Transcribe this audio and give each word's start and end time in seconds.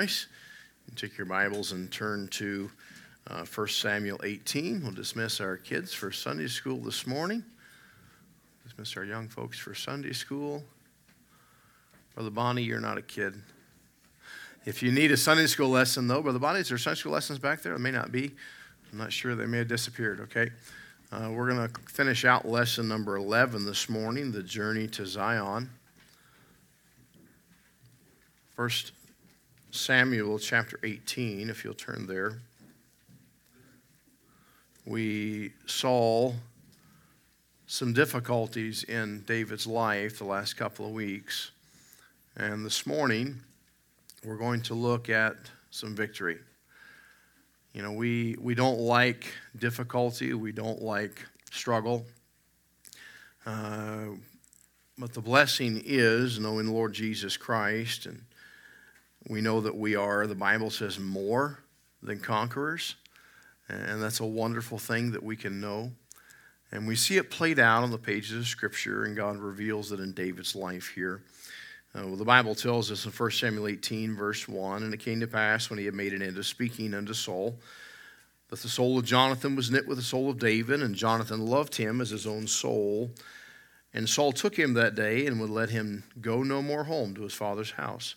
You 0.00 0.06
take 0.96 1.18
your 1.18 1.26
Bibles 1.26 1.72
and 1.72 1.92
turn 1.92 2.28
to 2.28 2.70
uh, 3.28 3.44
1 3.44 3.68
Samuel 3.68 4.18
18. 4.24 4.82
We'll 4.82 4.92
dismiss 4.92 5.42
our 5.42 5.58
kids 5.58 5.92
for 5.92 6.10
Sunday 6.10 6.46
school 6.46 6.78
this 6.78 7.06
morning. 7.06 7.44
Dismiss 8.64 8.96
our 8.96 9.04
young 9.04 9.28
folks 9.28 9.58
for 9.58 9.74
Sunday 9.74 10.14
school. 10.14 10.64
Brother 12.14 12.30
Bonnie, 12.30 12.62
you're 12.62 12.80
not 12.80 12.96
a 12.96 13.02
kid. 13.02 13.34
If 14.64 14.82
you 14.82 14.90
need 14.90 15.12
a 15.12 15.18
Sunday 15.18 15.46
school 15.46 15.68
lesson, 15.68 16.08
though, 16.08 16.22
Brother 16.22 16.38
Bonnie, 16.38 16.60
is 16.60 16.70
there 16.70 16.78
Sunday 16.78 16.98
school 16.98 17.12
lessons 17.12 17.38
back 17.38 17.60
there? 17.60 17.74
It 17.74 17.80
may 17.80 17.90
not 17.90 18.10
be. 18.10 18.30
I'm 18.90 18.98
not 18.98 19.12
sure. 19.12 19.34
They 19.34 19.44
may 19.44 19.58
have 19.58 19.68
disappeared, 19.68 20.20
okay? 20.20 20.48
Uh, 21.12 21.28
we're 21.30 21.50
going 21.50 21.68
to 21.68 21.80
finish 21.92 22.24
out 22.24 22.48
lesson 22.48 22.88
number 22.88 23.16
11 23.16 23.66
this 23.66 23.90
morning, 23.90 24.32
The 24.32 24.42
Journey 24.42 24.86
to 24.88 25.04
Zion. 25.04 25.68
First 28.56 28.92
Samuel 29.72 30.40
chapter 30.40 30.80
18, 30.82 31.48
if 31.48 31.64
you'll 31.64 31.74
turn 31.74 32.06
there. 32.06 32.40
We 34.84 35.52
saw 35.66 36.32
some 37.66 37.92
difficulties 37.92 38.82
in 38.82 39.22
David's 39.28 39.68
life 39.68 40.18
the 40.18 40.24
last 40.24 40.54
couple 40.54 40.86
of 40.86 40.92
weeks. 40.92 41.52
And 42.36 42.66
this 42.66 42.84
morning, 42.84 43.40
we're 44.24 44.38
going 44.38 44.60
to 44.62 44.74
look 44.74 45.08
at 45.08 45.36
some 45.70 45.94
victory. 45.94 46.38
You 47.72 47.82
know, 47.82 47.92
we, 47.92 48.34
we 48.40 48.56
don't 48.56 48.80
like 48.80 49.32
difficulty, 49.56 50.34
we 50.34 50.50
don't 50.50 50.82
like 50.82 51.24
struggle. 51.52 52.06
Uh, 53.46 54.06
but 54.98 55.12
the 55.14 55.20
blessing 55.20 55.80
is 55.84 56.40
knowing 56.40 56.66
the 56.66 56.72
Lord 56.72 56.92
Jesus 56.92 57.36
Christ 57.36 58.06
and 58.06 58.24
we 59.28 59.40
know 59.40 59.60
that 59.60 59.76
we 59.76 59.96
are, 59.96 60.26
the 60.26 60.34
Bible 60.34 60.70
says, 60.70 60.98
more 60.98 61.60
than 62.02 62.20
conquerors. 62.20 62.96
And 63.68 64.02
that's 64.02 64.20
a 64.20 64.26
wonderful 64.26 64.78
thing 64.78 65.12
that 65.12 65.22
we 65.22 65.36
can 65.36 65.60
know. 65.60 65.92
And 66.72 66.86
we 66.86 66.96
see 66.96 67.16
it 67.16 67.30
played 67.30 67.58
out 67.58 67.82
on 67.82 67.90
the 67.90 67.98
pages 67.98 68.36
of 68.36 68.46
Scripture, 68.46 69.04
and 69.04 69.16
God 69.16 69.38
reveals 69.38 69.92
it 69.92 70.00
in 70.00 70.12
David's 70.12 70.54
life 70.54 70.92
here. 70.94 71.22
Uh, 71.94 72.06
well, 72.06 72.16
the 72.16 72.24
Bible 72.24 72.54
tells 72.54 72.92
us 72.92 73.04
in 73.04 73.10
1 73.10 73.30
Samuel 73.32 73.66
18, 73.66 74.14
verse 74.14 74.46
1 74.46 74.84
And 74.84 74.94
it 74.94 75.00
came 75.00 75.18
to 75.20 75.26
pass 75.26 75.68
when 75.68 75.78
he 75.78 75.84
had 75.84 75.94
made 75.94 76.12
an 76.12 76.22
end 76.22 76.38
of 76.38 76.46
speaking 76.46 76.94
unto 76.94 77.12
Saul, 77.12 77.58
that 78.48 78.60
the 78.60 78.68
soul 78.68 78.98
of 78.98 79.04
Jonathan 79.04 79.56
was 79.56 79.70
knit 79.70 79.88
with 79.88 79.98
the 79.98 80.04
soul 80.04 80.30
of 80.30 80.38
David, 80.38 80.82
and 80.82 80.94
Jonathan 80.94 81.46
loved 81.46 81.76
him 81.76 82.00
as 82.00 82.10
his 82.10 82.26
own 82.26 82.46
soul. 82.46 83.10
And 83.92 84.08
Saul 84.08 84.30
took 84.30 84.56
him 84.56 84.74
that 84.74 84.94
day 84.94 85.26
and 85.26 85.40
would 85.40 85.50
let 85.50 85.70
him 85.70 86.04
go 86.20 86.44
no 86.44 86.62
more 86.62 86.84
home 86.84 87.14
to 87.16 87.22
his 87.22 87.34
father's 87.34 87.72
house. 87.72 88.14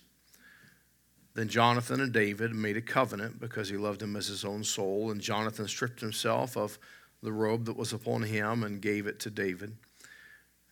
Then 1.36 1.48
Jonathan 1.48 2.00
and 2.00 2.14
David 2.14 2.53
made 2.53 2.78
a 2.78 2.81
covenant 2.81 3.39
because 3.39 3.70
he 3.70 3.78
loved 3.78 4.02
him 4.02 4.16
as 4.16 4.28
his 4.28 4.45
own 4.45 4.64
soul. 4.64 5.09
And 5.09 5.20
Jonathan 5.20 5.67
stripped 5.67 6.00
himself 6.00 6.56
of 6.56 6.78
the 7.23 7.31
robe 7.31 7.66
that 7.66 7.78
was 7.78 7.94
upon 7.94 8.23
him 8.23 8.64
and 8.64 8.81
gave 8.81 9.08
it 9.08 9.20
to 9.22 9.30
David, 9.30 9.76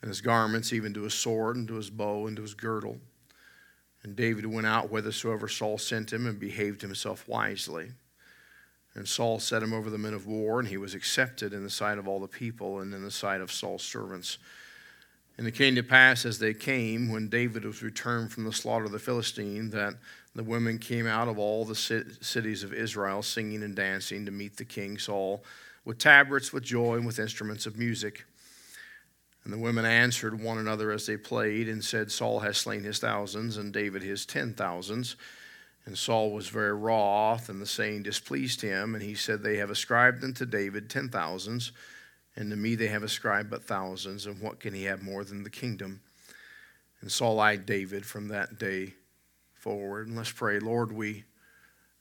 and 0.01 0.09
his 0.09 0.21
garments, 0.21 0.73
even 0.73 0.93
to 0.93 1.03
his 1.03 1.13
sword, 1.13 1.55
and 1.55 1.67
to 1.69 1.75
his 1.75 1.89
bow, 1.89 2.27
and 2.27 2.35
to 2.35 2.41
his 2.41 2.53
girdle. 2.53 2.97
And 4.03 4.15
David 4.15 4.45
went 4.45 4.67
out 4.67 4.89
whithersoever 4.89 5.47
Saul 5.47 5.77
sent 5.77 6.11
him 6.11 6.27
and 6.27 6.39
behaved 6.39 6.81
himself 6.81 7.27
wisely. 7.27 7.91
And 8.93 9.07
Saul 9.07 9.39
set 9.39 9.63
him 9.63 9.73
over 9.73 9.89
the 9.89 9.97
men 9.97 10.13
of 10.13 10.27
war, 10.27 10.59
and 10.59 10.67
he 10.67 10.77
was 10.77 10.93
accepted 10.93 11.53
in 11.53 11.63
the 11.63 11.69
sight 11.69 11.97
of 11.97 12.07
all 12.07 12.19
the 12.19 12.27
people 12.27 12.79
and 12.79 12.93
in 12.93 13.03
the 13.03 13.11
sight 13.11 13.39
of 13.39 13.51
Saul's 13.51 13.83
servants. 13.83 14.37
And 15.37 15.47
it 15.47 15.55
came 15.55 15.75
to 15.75 15.83
pass 15.83 16.25
as 16.25 16.39
they 16.39 16.53
came, 16.53 17.09
when 17.09 17.27
David 17.27 17.65
was 17.65 17.81
returned 17.81 18.31
from 18.31 18.43
the 18.43 18.53
slaughter 18.53 18.85
of 18.85 18.91
the 18.91 18.99
Philistine, 18.99 19.69
that 19.71 19.95
the 20.35 20.43
women 20.43 20.77
came 20.77 21.07
out 21.07 21.27
of 21.27 21.39
all 21.39 21.65
the 21.65 21.75
cities 21.75 22.63
of 22.63 22.73
Israel, 22.73 23.23
singing 23.23 23.63
and 23.63 23.75
dancing 23.75 24.25
to 24.25 24.31
meet 24.31 24.57
the 24.57 24.65
king 24.65 24.97
Saul, 24.97 25.43
with 25.83 25.97
tabrets, 25.97 26.53
with 26.53 26.63
joy, 26.63 26.95
and 26.95 27.05
with 27.05 27.19
instruments 27.19 27.65
of 27.65 27.77
music. 27.77 28.25
And 29.43 29.51
the 29.51 29.57
women 29.57 29.85
answered 29.85 30.39
one 30.39 30.59
another 30.59 30.91
as 30.91 31.07
they 31.07 31.17
played, 31.17 31.67
and 31.67 31.83
said, 31.83 32.11
Saul 32.11 32.41
has 32.41 32.57
slain 32.57 32.83
his 32.83 32.99
thousands, 32.99 33.57
and 33.57 33.73
David 33.73 34.03
his 34.03 34.25
ten 34.25 34.53
thousands. 34.53 35.15
And 35.85 35.97
Saul 35.97 36.31
was 36.31 36.47
very 36.47 36.73
wroth, 36.73 37.49
and 37.49 37.59
the 37.59 37.65
saying 37.65 38.03
displeased 38.03 38.61
him. 38.61 38.93
And 38.93 39.03
he 39.03 39.15
said, 39.15 39.41
They 39.41 39.57
have 39.57 39.71
ascribed 39.71 40.23
unto 40.23 40.45
David 40.45 40.89
ten 40.89 41.09
thousands, 41.09 41.71
and 42.41 42.49
to 42.51 42.57
me 42.57 42.75
they 42.75 42.87
have 42.87 43.03
ascribed 43.03 43.49
but 43.49 43.63
thousands. 43.63 44.25
And 44.25 44.41
what 44.41 44.59
can 44.59 44.73
he 44.73 44.83
have 44.83 45.01
more 45.01 45.23
than 45.23 45.43
the 45.43 45.49
kingdom? 45.49 46.01
And 46.99 47.11
Saul 47.11 47.39
eyed 47.39 47.65
David 47.65 48.05
from 48.05 48.27
that 48.27 48.59
day 48.59 48.93
forward. 49.53 50.07
And 50.07 50.17
let's 50.17 50.31
pray. 50.31 50.59
Lord, 50.59 50.91
we 50.91 51.23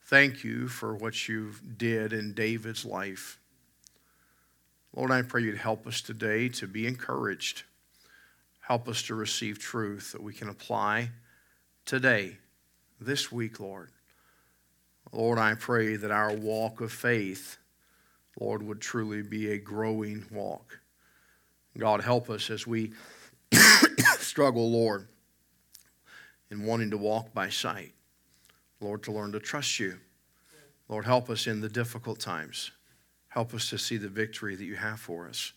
thank 0.05 0.43
you 0.43 0.69
for 0.69 0.95
what 0.95 1.29
you 1.29 1.53
did 1.77 2.13
in 2.13 2.35
David's 2.35 2.85
life. 2.85 3.39
Lord, 4.95 5.13
I 5.13 5.23
pray 5.23 5.43
you'd 5.43 5.59
help 5.59 5.87
us 5.87 6.01
today 6.01 6.49
to 6.49 6.67
be 6.67 6.87
encouraged. 6.87 7.63
Help 8.61 8.89
us 8.89 9.03
to 9.03 9.15
receive 9.15 9.59
truth 9.59 10.13
that 10.13 10.23
we 10.23 10.33
can 10.33 10.49
apply 10.49 11.11
today, 11.85 12.39
this 13.01 13.31
week, 13.31 13.61
Lord. 13.61 13.91
Lord, 15.13 15.39
I 15.39 15.55
pray 15.55 15.97
that 15.97 16.11
our 16.11 16.33
walk 16.33 16.81
of 16.81 16.93
faith, 16.93 17.59
Lord, 18.41 18.63
would 18.63 18.81
truly 18.81 19.23
be 19.23 19.53
a 19.53 19.59
growing 19.59 20.25
walk. 20.33 20.81
God, 21.79 22.03
help 22.03 22.31
us 22.31 22.51
as 22.51 22.67
we 22.67 22.93
struggle, 24.19 24.71
Lord 24.71 25.07
in 26.51 26.65
wanting 26.65 26.91
to 26.91 26.99
walk 26.99 27.33
by 27.33 27.49
sight. 27.49 27.93
Lord, 28.81 29.03
to 29.05 29.13
learn 29.13 29.33
to 29.33 29.41
trust 29.41 29.79
you. 29.79 29.99
Lord, 30.89 31.05
help 31.05 31.31
us 31.31 31.47
in 31.47 31.61
the 31.61 31.69
difficult 31.69 32.19
times. 32.19 32.73
Help 33.29 33.55
us 33.55 33.71
to 33.71 33.79
see 33.79 33.97
the 33.97 34.09
victory 34.09 34.57
that 34.57 34.65
you 34.65 34.75
have 34.75 34.99
for 34.99 35.29
us. 35.29 35.53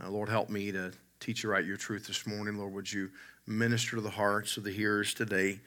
Uh, 0.00 0.10
Lord, 0.10 0.28
help 0.28 0.50
me 0.50 0.70
to 0.72 0.92
teach 1.20 1.42
you 1.42 1.50
right 1.50 1.64
your 1.64 1.76
truth 1.76 2.06
this 2.06 2.26
morning. 2.26 2.58
Lord, 2.58 2.74
would 2.74 2.92
you 2.92 3.10
minister 3.46 3.96
to 3.96 4.02
the 4.02 4.10
hearts 4.10 4.56
of 4.56 4.64
the 4.64 4.72
hearers 4.72 5.14
today? 5.14 5.60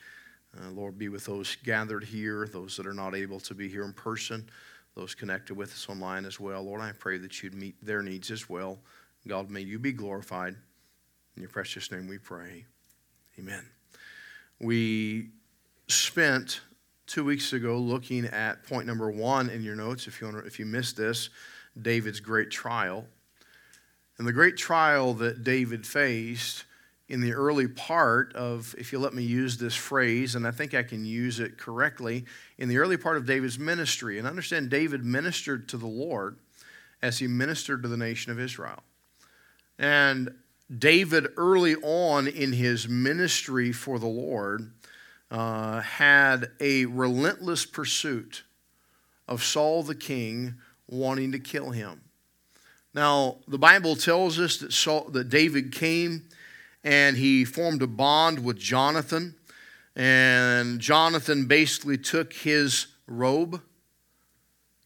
Uh, 0.56 0.69
Lord, 0.69 1.00
be 1.00 1.09
with 1.09 1.25
those 1.25 1.57
gathered 1.63 2.03
here, 2.03 2.47
those 2.47 2.78
that 2.78 2.85
are 2.85 2.94
not 2.94 3.16
able 3.16 3.39
to 3.39 3.56
be 3.56 3.68
here 3.68 3.85
in 3.85 3.94
person, 3.94 4.47
those 4.96 5.16
connected 5.16 5.56
with 5.56 5.72
us 5.72 5.88
online 5.90 6.25
as 6.25 6.40
well. 6.40 6.63
Lord, 6.63 6.81
I 6.81 6.91
pray 6.91 7.18
that 7.19 7.41
you'd 7.41 7.56
meet 7.56 7.75
their 7.85 8.02
needs 8.02 8.31
as 8.31 8.50
well. 8.50 8.79
God, 9.28 9.50
may 9.50 9.62
you 9.62 9.79
be 9.79 9.91
glorified. 9.91 10.56
In 11.35 11.41
your 11.41 11.50
precious 11.50 11.91
name 11.91 12.07
we 12.07 12.18
pray. 12.18 12.66
Amen. 13.40 13.66
We 14.59 15.30
spent 15.88 16.62
two 17.07 17.24
weeks 17.24 17.53
ago 17.53 17.78
looking 17.78 18.25
at 18.25 18.63
point 18.63 18.85
number 18.85 19.09
one 19.09 19.50
in 19.50 19.63
your 19.63 19.75
notes. 19.75 20.07
If 20.07 20.19
you, 20.19 20.28
want 20.28 20.40
to, 20.40 20.46
if 20.46 20.59
you 20.59 20.66
missed 20.66 20.97
this, 20.97 21.30
David's 21.81 22.19
great 22.19 22.51
trial. 22.51 23.06
And 24.18 24.28
the 24.28 24.34
great 24.34 24.57
trial 24.57 25.13
that 25.16 25.44
David 25.44 25.88
faced 25.88 26.66
in 27.12 27.20
the 27.20 27.34
early 27.34 27.68
part 27.68 28.34
of, 28.38 28.74
if 28.78 28.94
you 28.94 28.98
let 28.98 29.14
me 29.14 29.22
use 29.22 29.58
this 29.58 29.76
phrase, 29.76 30.36
and 30.36 30.48
I 30.48 30.52
think 30.52 30.74
I 30.74 30.82
can 30.82 31.04
use 31.04 31.42
it 31.42 31.58
correctly, 31.58 32.24
in 32.58 32.70
the 32.70 32.78
early 32.78 32.96
part 32.96 33.18
of 33.18 33.26
David's 33.26 33.60
ministry. 33.60 34.18
And 34.18 34.26
understand, 34.26 34.70
David 34.70 35.04
ministered 35.04 35.68
to 35.70 35.78
the 35.78 35.88
Lord 35.88 36.38
as 37.02 37.19
he 37.19 37.28
ministered 37.28 37.84
to 37.84 37.90
the 37.90 37.98
nation 37.98 38.31
of 38.31 38.40
Israel. 38.40 38.81
And 39.78 40.34
David, 40.75 41.28
early 41.36 41.75
on 41.75 42.30
in 42.30 42.54
his 42.54 42.88
ministry 42.88 43.74
for 43.74 44.00
the 44.00 44.07
Lord, 44.07 44.72
uh, 45.30 45.81
had 45.81 46.52
a 46.62 46.86
relentless 46.86 47.66
pursuit 47.66 48.44
of 49.28 49.44
Saul 49.44 49.84
the 49.84 49.96
king 49.96 50.56
wanting 50.88 51.34
to 51.34 51.40
kill 51.40 51.72
him. 51.72 52.00
Now, 52.94 53.40
the 53.50 53.60
Bible 53.60 53.98
tells 53.98 54.40
us 54.40 54.56
that, 54.60 54.72
Saul, 54.72 55.10
that 55.10 55.28
David 55.28 55.74
came 55.74 56.30
and 56.83 57.18
he 57.18 57.45
formed 57.45 57.81
a 57.81 57.88
bond 57.88 58.44
with 58.44 58.57
Jonathan, 58.57 59.36
and 59.95 60.80
Jonathan 60.80 61.45
basically 61.45 61.98
took 61.98 62.33
his 62.33 62.88
robe, 63.07 63.62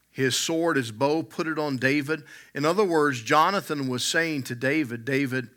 his 0.10 0.36
sword, 0.36 0.78
his 0.78 0.92
bow, 0.92 1.24
put 1.24 1.48
it 1.48 1.60
on 1.60 1.78
David. 1.78 2.24
In 2.54 2.66
other 2.66 2.84
words, 2.84 3.22
Jonathan 3.22 3.88
was 3.88 4.04
saying 4.04 4.44
to 4.44 4.56
David, 4.56 5.06
David, 5.06 5.50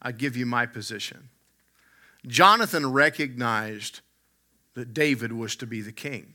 I 0.00 0.12
give 0.12 0.36
you 0.36 0.46
my 0.46 0.66
position. 0.66 1.28
Jonathan 2.26 2.92
recognized 2.92 4.00
that 4.74 4.94
David 4.94 5.32
was 5.32 5.56
to 5.56 5.66
be 5.66 5.80
the 5.80 5.92
king. 5.92 6.34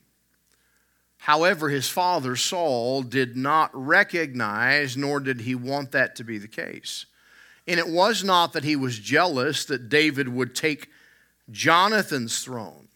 However, 1.18 1.70
his 1.70 1.88
father 1.88 2.36
Saul 2.36 3.04
did 3.04 3.38
not 3.38 3.70
recognize, 3.74 4.98
nor 4.98 5.20
did 5.20 5.42
he 5.42 5.54
want 5.54 5.92
that 5.92 6.16
to 6.16 6.24
be 6.24 6.40
the 6.40 6.48
case. 6.48 7.06
And 7.72 7.80
it 7.80 7.88
was 7.88 8.22
not 8.22 8.52
that 8.52 8.66
he 8.66 8.76
was 8.76 9.00
jealous 9.00 9.64
that 9.64 9.88
David 9.88 10.28
would 10.28 10.54
take 10.54 10.90
Jonathan's 11.50 12.44
throne, 12.44 12.90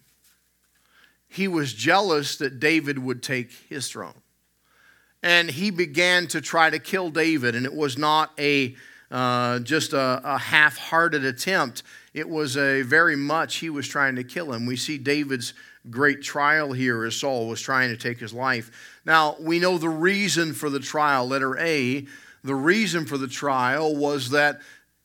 he 1.29 1.47
was 1.47 1.73
jealous 1.73 2.35
that 2.37 2.59
David 2.59 2.99
would 2.99 3.23
take 3.23 3.51
his 3.69 3.87
throne. 3.87 4.21
And 5.23 5.49
he 5.49 5.71
began 5.71 6.27
to 6.27 6.41
try 6.41 6.69
to 6.69 6.77
kill 6.77 7.09
David, 7.09 7.55
and 7.55 7.65
it 7.65 7.73
was 7.73 7.97
not 7.97 8.31
a 8.37 8.75
uh, 9.09 9.59
just 9.59 9.93
a, 9.93 10.21
a 10.25 10.37
half 10.37 10.77
hearted 10.77 11.23
attempt. 11.23 11.83
It 12.13 12.27
was 12.27 12.57
a 12.57 12.81
very 12.81 13.15
much 13.15 13.55
he 13.57 13.69
was 13.69 13.87
trying 13.87 14.17
to 14.17 14.25
kill 14.25 14.51
him. 14.51 14.65
We 14.65 14.75
see 14.75 14.97
David's 14.97 15.53
great 15.89 16.21
trial 16.21 16.73
here 16.73 17.05
as 17.05 17.15
Saul 17.15 17.47
was 17.47 17.61
trying 17.61 17.91
to 17.91 17.97
take 17.97 18.19
his 18.19 18.33
life. 18.33 18.99
Now, 19.05 19.37
we 19.39 19.59
know 19.59 19.77
the 19.77 19.89
reason 19.89 20.53
for 20.53 20.69
the 20.69 20.79
trial. 20.79 21.27
Letter 21.27 21.57
A, 21.59 22.05
the 22.45 22.55
reason 22.55 23.05
for 23.05 23.17
the 23.17 23.27
trial 23.27 23.95
was 23.95 24.29
that 24.29 24.61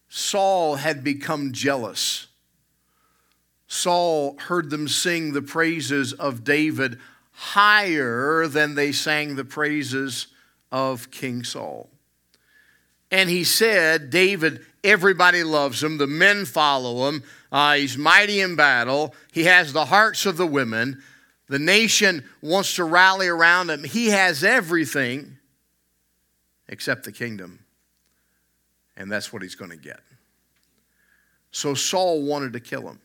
Saul 0.08 0.76
had 0.76 1.02
become 1.02 1.52
jealous. 1.52 2.26
Saul 3.66 4.37
heard 4.38 4.69
them 4.69 4.88
sing 4.88 5.32
the 5.32 5.40
praises 5.40 6.12
of 6.12 6.44
David 6.44 6.98
higher 7.32 8.46
than 8.46 8.75
they 8.75 8.92
sang 8.92 9.37
the 9.37 9.44
praises 9.44 10.26
of 10.70 11.10
King 11.10 11.44
Saul. 11.44 11.88
And 13.10 13.31
he 13.31 13.42
said, 13.42 14.10
David, 14.10 14.60
everybody 14.84 15.42
loves 15.42 15.82
him. 15.82 15.96
The 15.96 16.06
men 16.06 16.44
follow 16.44 17.08
him. 17.08 17.22
Uh, 17.50 17.75
he's 17.75 17.96
mighty 17.96 18.40
in 18.40 18.54
battle. 18.54 19.14
He 19.32 19.44
has 19.44 19.72
the 19.72 19.87
hearts 19.87 20.26
of 20.26 20.37
the 20.37 20.46
women. 20.46 21.02
The 21.48 21.58
nation 21.58 22.25
wants 22.42 22.76
to 22.76 22.84
rally 22.84 23.28
around 23.28 23.70
him. 23.70 23.84
He 23.84 24.08
has 24.08 24.44
everything 24.44 25.38
except 26.70 27.05
the 27.05 27.12
kingdom. 27.12 27.58
And 28.96 29.12
that's 29.12 29.32
what 29.32 29.43
he's 29.43 29.55
going 29.55 29.72
to 29.72 29.76
get. 29.76 30.00
So 31.50 31.75
Saul 31.75 32.22
wanted 32.22 32.55
to 32.55 32.61
kill 32.61 32.88
him. 32.88 33.00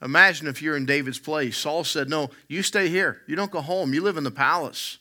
Imagine 0.00 0.46
if 0.46 0.62
you're 0.62 0.76
in 0.76 0.86
David's 0.86 1.18
place. 1.18 1.56
Saul 1.56 1.82
said, 1.82 2.08
No, 2.08 2.30
you 2.46 2.62
stay 2.62 2.88
here. 2.88 3.22
You 3.26 3.34
don't 3.34 3.50
go 3.50 3.60
home. 3.60 3.92
You 3.92 4.02
live 4.02 4.16
in 4.16 4.22
the 4.22 4.30
palace. 4.30 4.98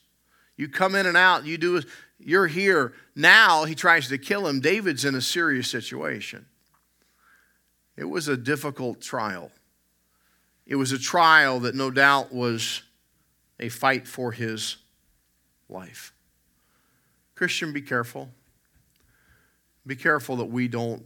You 0.55 0.67
come 0.69 0.95
in 0.95 1.05
and 1.05 1.17
out. 1.17 1.45
You 1.45 1.59
do. 1.59 1.83
You're 2.19 2.47
here. 2.47 2.93
Now 3.15 3.65
he 3.65 3.75
tries 3.75 4.07
to 4.07 4.17
kill 4.17 4.47
him. 4.47 4.59
David's 4.59 5.05
in 5.05 5.13
a 5.13 5.21
serious 5.21 5.69
situation. 5.69 6.47
It 7.95 8.05
was 8.05 8.27
a 8.27 8.37
difficult 8.37 9.01
trial. 9.01 9.51
It 10.65 10.75
was 10.75 10.91
a 10.91 10.99
trial 10.99 11.59
that 11.61 11.75
no 11.75 11.91
doubt 11.91 12.33
was 12.33 12.81
a 13.59 13.69
fight 13.69 14.07
for 14.07 14.31
his 14.31 14.77
life. 15.69 16.13
Christian, 17.37 17.71
be 17.71 17.81
careful. 17.81 18.29
Be 19.85 19.95
careful 19.95 20.37
that 20.37 20.45
we 20.45 20.67
don't 20.67 21.05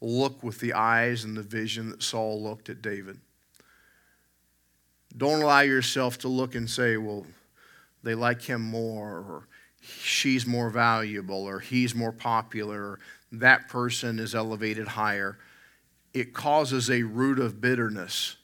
look 0.00 0.40
with 0.42 0.60
the 0.60 0.72
eyes 0.72 1.24
and 1.24 1.36
the 1.36 1.42
vision 1.42 1.90
that 1.90 2.00
Saul 2.00 2.40
looked 2.40 2.68
at 2.68 2.80
David. 2.80 3.18
Don't 5.16 5.42
allow 5.42 5.60
yourself 5.60 6.16
to 6.18 6.28
look 6.28 6.54
and 6.54 6.70
say, 6.70 6.96
well, 6.96 7.26
they 8.04 8.14
like 8.14 8.42
him 8.42 8.62
more, 8.62 9.18
or 9.18 9.48
she's 9.80 10.46
more 10.46 10.70
valuable, 10.70 11.44
or 11.44 11.58
he's 11.58 11.92
more 11.92 12.12
popular, 12.12 12.80
or 12.80 13.00
that 13.32 13.68
person 13.68 14.20
is 14.20 14.36
elevated 14.36 14.86
higher. 14.86 15.38
It 16.14 16.32
causes 16.32 16.88
a 16.88 17.02
root 17.02 17.40
of 17.40 17.60
bitterness 17.60 18.36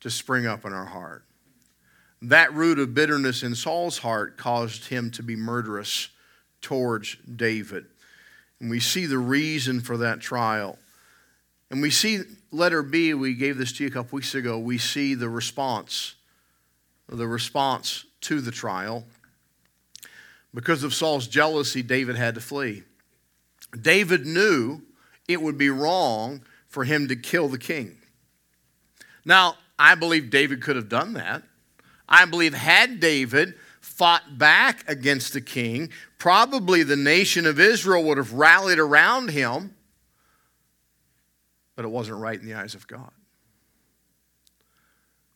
to 0.00 0.10
spring 0.10 0.46
up 0.46 0.64
in 0.64 0.72
our 0.72 0.86
heart. 0.86 1.24
That 2.28 2.54
root 2.54 2.78
of 2.78 2.94
bitterness 2.94 3.42
in 3.42 3.54
Saul's 3.54 3.98
heart 3.98 4.38
caused 4.38 4.86
him 4.86 5.10
to 5.12 5.22
be 5.22 5.36
murderous 5.36 6.08
towards 6.62 7.16
David. 7.16 7.84
And 8.60 8.70
we 8.70 8.80
see 8.80 9.04
the 9.04 9.18
reason 9.18 9.82
for 9.82 9.98
that 9.98 10.20
trial. 10.20 10.78
And 11.70 11.82
we 11.82 11.90
see 11.90 12.20
letter 12.50 12.82
B, 12.82 13.12
we 13.12 13.34
gave 13.34 13.58
this 13.58 13.72
to 13.74 13.84
you 13.84 13.90
a 13.90 13.92
couple 13.92 14.16
weeks 14.16 14.34
ago, 14.34 14.58
we 14.58 14.78
see 14.78 15.14
the 15.14 15.28
response, 15.28 16.14
the 17.08 17.26
response 17.28 18.06
to 18.22 18.40
the 18.40 18.50
trial. 18.50 19.04
Because 20.54 20.82
of 20.82 20.94
Saul's 20.94 21.26
jealousy, 21.26 21.82
David 21.82 22.16
had 22.16 22.36
to 22.36 22.40
flee. 22.40 22.84
David 23.78 24.24
knew 24.24 24.80
it 25.28 25.42
would 25.42 25.58
be 25.58 25.68
wrong 25.68 26.42
for 26.68 26.84
him 26.84 27.08
to 27.08 27.16
kill 27.16 27.48
the 27.48 27.58
king. 27.58 27.98
Now, 29.26 29.56
I 29.78 29.94
believe 29.94 30.30
David 30.30 30.62
could 30.62 30.76
have 30.76 30.88
done 30.88 31.12
that. 31.14 31.42
I 32.08 32.24
believe 32.24 32.54
had 32.54 33.00
David 33.00 33.54
fought 33.80 34.38
back 34.38 34.84
against 34.88 35.32
the 35.32 35.40
king, 35.40 35.90
probably 36.18 36.82
the 36.82 36.96
nation 36.96 37.46
of 37.46 37.60
Israel 37.60 38.02
would 38.04 38.18
have 38.18 38.32
rallied 38.32 38.78
around 38.78 39.30
him, 39.30 39.74
but 41.76 41.84
it 41.84 41.88
wasn't 41.88 42.18
right 42.18 42.38
in 42.38 42.46
the 42.46 42.54
eyes 42.54 42.74
of 42.74 42.86
God. 42.86 43.10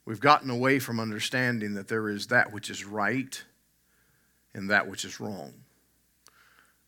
We've 0.04 0.20
gotten 0.20 0.48
away 0.48 0.78
from 0.78 1.00
understanding 1.00 1.74
that 1.74 1.88
there 1.88 2.08
is 2.08 2.28
that 2.28 2.52
which 2.52 2.70
is 2.70 2.84
right 2.84 3.42
and 4.54 4.70
that 4.70 4.88
which 4.88 5.04
is 5.04 5.20
wrong. 5.20 5.52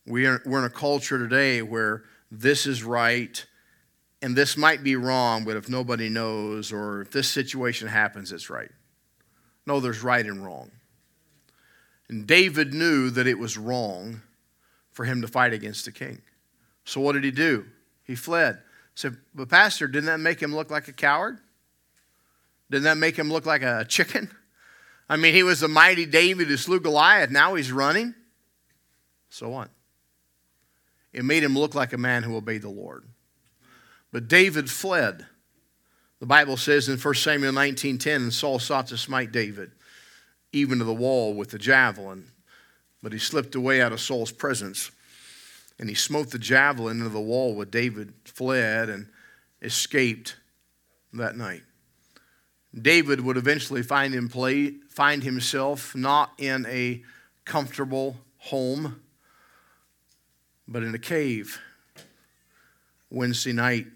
We 0.07 0.27
are, 0.27 0.41
we're 0.47 0.61
in 0.61 0.65
a 0.65 0.71
culture 0.71 1.19
today 1.19 1.61
where 1.61 2.05
this 2.31 2.67
is 2.67 2.83
right 2.83 3.45
and 4.23 4.35
this 4.35 4.57
might 4.57 4.83
be 4.83 4.97
wrong, 4.97 5.45
but 5.45 5.57
if 5.57 5.69
nobody 5.69 6.09
knows 6.09 6.73
or 6.73 7.03
if 7.03 7.11
this 7.11 7.29
situation 7.29 7.89
happens, 7.89 8.33
it's 8.33 8.51
right. 8.51 8.71
No, 9.71 9.79
there's 9.79 10.03
right 10.03 10.27
and 10.27 10.45
wrong. 10.45 10.73
And 12.09 12.27
David 12.27 12.75
knew 12.75 13.09
that 13.11 13.29
it 13.29 13.39
was 13.39 13.57
wrong 13.57 14.21
for 14.91 15.05
him 15.05 15.23
to 15.23 15.29
fight 15.29 15.53
against 15.53 15.85
the 15.85 15.93
king. 15.93 16.23
So 16.85 17.01
what 17.01 17.13
did 17.13 17.23
he 17.23 17.31
do? 17.31 17.67
He 18.03 18.17
fled. 18.17 18.59
Said, 18.97 19.19
but 19.33 19.49
Pastor, 19.49 19.87
didn't 19.87 20.07
that 20.07 20.19
make 20.19 20.43
him 20.43 20.53
look 20.53 20.73
like 20.73 20.89
a 20.89 20.93
coward? 20.93 21.39
Didn't 22.69 22.83
that 22.83 22.97
make 22.97 23.17
him 23.17 23.31
look 23.31 23.47
like 23.47 23.63
a 23.63 23.85
chicken? 23.89 24.33
I 25.09 25.15
mean, 25.15 25.35
he 25.35 25.45
was 25.45 25.61
the 25.61 25.69
mighty 25.69 26.05
David 26.05 26.49
who 26.49 26.57
slew 26.57 26.81
Goliath. 26.81 27.31
Now 27.31 27.55
he's 27.55 27.71
running. 27.71 28.17
So 29.29 29.51
what? 29.51 29.71
It 31.13 31.25
made 31.25 31.45
him 31.45 31.57
look 31.57 31.77
like 31.77 31.93
a 31.93 31.97
man 31.97 32.25
who 32.25 32.35
obeyed 32.35 32.63
the 32.63 32.71
Lord. 32.71 33.05
But 34.11 34.27
David 34.27 34.69
fled. 34.69 35.27
The 36.21 36.27
Bible 36.27 36.59
says 36.59 36.89
in 36.89 36.99
1 36.99 37.15
Samuel 37.15 37.53
19:10, 37.53 38.17
and 38.17 38.35
Saul 38.35 38.59
sought 38.59 38.89
to 38.89 38.99
smite 38.99 39.33
David, 39.33 39.73
even 40.53 40.79
to 40.79 40.85
the 40.85 40.93
wall 40.93 41.35
with 41.35 41.51
the 41.51 41.59
javelin. 41.59 42.31
But 43.03 43.15
he 43.15 43.19
slipped 43.19 43.55
away 43.55 43.81
out 43.81 43.93
of 43.93 44.01
Saul's 44.01 44.31
presence, 44.31 44.91
and 45.79 45.89
he 45.89 45.95
smote 45.95 46.31
the 46.31 46.39
javelin 46.39 46.99
into 46.99 47.09
the 47.09 47.21
wall 47.21 47.55
where 47.55 47.65
David 47.65 48.13
fled 48.27 48.91
and 48.91 49.09
escaped 49.63 50.37
that 51.15 51.37
night. 51.37 51.63
David 52.79 53.23
would 53.23 53.39
eventually 53.39 53.83
find, 53.83 54.13
him 54.13 54.29
play, 54.29 54.75
find 54.91 55.23
himself 55.25 55.97
not 55.97 56.33
in 56.39 56.67
a 56.67 57.03
comfortable 57.47 58.19
home, 58.37 59.01
but 60.69 60.83
in 60.83 60.95
a 60.95 60.99
cave. 60.99 61.59
Wednesday 63.09 63.53
night, 63.53 63.87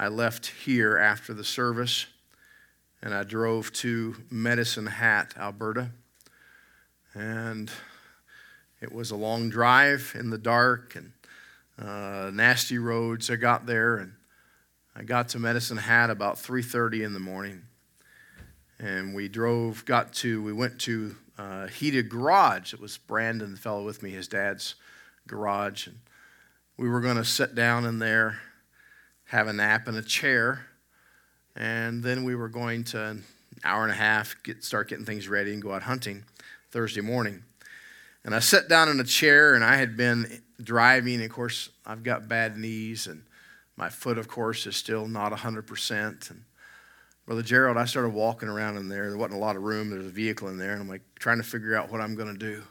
I 0.00 0.06
left 0.06 0.46
here 0.46 0.96
after 0.96 1.34
the 1.34 1.42
service 1.42 2.06
and 3.02 3.12
I 3.12 3.24
drove 3.24 3.72
to 3.74 4.14
Medicine 4.30 4.86
Hat, 4.86 5.34
Alberta. 5.36 5.90
And 7.14 7.68
it 8.80 8.92
was 8.92 9.10
a 9.10 9.16
long 9.16 9.50
drive 9.50 10.14
in 10.16 10.30
the 10.30 10.38
dark 10.38 10.94
and 10.94 11.12
uh, 11.80 12.30
nasty 12.32 12.78
roads. 12.78 13.28
I 13.28 13.34
got 13.34 13.66
there 13.66 13.96
and 13.96 14.12
I 14.94 15.02
got 15.02 15.30
to 15.30 15.40
Medicine 15.40 15.78
Hat 15.78 16.10
about 16.10 16.36
3:30 16.36 17.04
in 17.04 17.12
the 17.12 17.20
morning, 17.20 17.62
and 18.80 19.14
we 19.14 19.28
drove. 19.28 19.84
Got 19.84 20.12
to 20.14 20.42
we 20.42 20.52
went 20.52 20.80
to 20.80 21.14
uh, 21.38 21.68
heated 21.68 22.08
garage. 22.08 22.74
It 22.74 22.80
was 22.80 22.98
Brandon, 22.98 23.52
the 23.52 23.58
fellow 23.58 23.84
with 23.84 24.02
me, 24.02 24.10
his 24.10 24.26
dad's 24.26 24.74
garage, 25.28 25.86
and 25.86 26.00
we 26.76 26.88
were 26.88 27.00
going 27.00 27.16
to 27.16 27.24
sit 27.24 27.54
down 27.54 27.84
in 27.84 28.00
there 28.00 28.40
have 29.28 29.46
a 29.46 29.52
nap 29.52 29.88
in 29.88 29.94
a 29.94 30.02
chair, 30.02 30.66
and 31.54 32.02
then 32.02 32.24
we 32.24 32.34
were 32.34 32.48
going 32.48 32.82
to 32.82 33.02
an 33.02 33.24
hour 33.62 33.82
and 33.82 33.92
a 33.92 33.96
half 33.96 34.34
get 34.42 34.64
start 34.64 34.88
getting 34.88 35.04
things 35.04 35.28
ready 35.28 35.52
and 35.52 35.62
go 35.62 35.72
out 35.72 35.82
hunting 35.82 36.24
Thursday 36.70 37.02
morning. 37.02 37.42
And 38.24 38.34
I 38.34 38.40
sat 38.40 38.68
down 38.68 38.88
in 38.88 38.98
a 39.00 39.04
chair, 39.04 39.54
and 39.54 39.62
I 39.62 39.76
had 39.76 39.96
been 39.96 40.42
driving. 40.62 41.22
Of 41.22 41.30
course, 41.30 41.68
I've 41.86 42.02
got 42.02 42.28
bad 42.28 42.56
knees, 42.56 43.06
and 43.06 43.22
my 43.76 43.90
foot, 43.90 44.18
of 44.18 44.28
course, 44.28 44.66
is 44.66 44.76
still 44.76 45.06
not 45.06 45.32
100%. 45.32 46.30
And 46.30 46.44
Brother 47.26 47.42
Gerald, 47.42 47.76
I 47.76 47.84
started 47.84 48.10
walking 48.10 48.48
around 48.48 48.78
in 48.78 48.88
there. 48.88 49.08
There 49.08 49.18
wasn't 49.18 49.40
a 49.40 49.44
lot 49.44 49.56
of 49.56 49.62
room. 49.62 49.90
There's 49.90 50.06
a 50.06 50.10
vehicle 50.10 50.48
in 50.48 50.56
there, 50.56 50.72
and 50.72 50.80
I'm 50.80 50.88
like 50.88 51.02
trying 51.18 51.38
to 51.38 51.44
figure 51.44 51.76
out 51.76 51.92
what 51.92 52.00
I'm 52.00 52.14
going 52.14 52.32
to 52.32 52.38
do. 52.38 52.62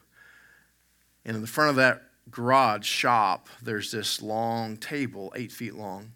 And 1.23 1.35
in 1.35 1.41
the 1.41 1.47
front 1.47 1.69
of 1.69 1.75
that 1.75 2.03
garage 2.31 2.85
shop, 2.85 3.47
there's 3.61 3.91
this 3.91 4.21
long 4.23 4.75
table, 4.77 5.31
eight 5.35 5.51
feet 5.51 5.75
long 5.75 6.13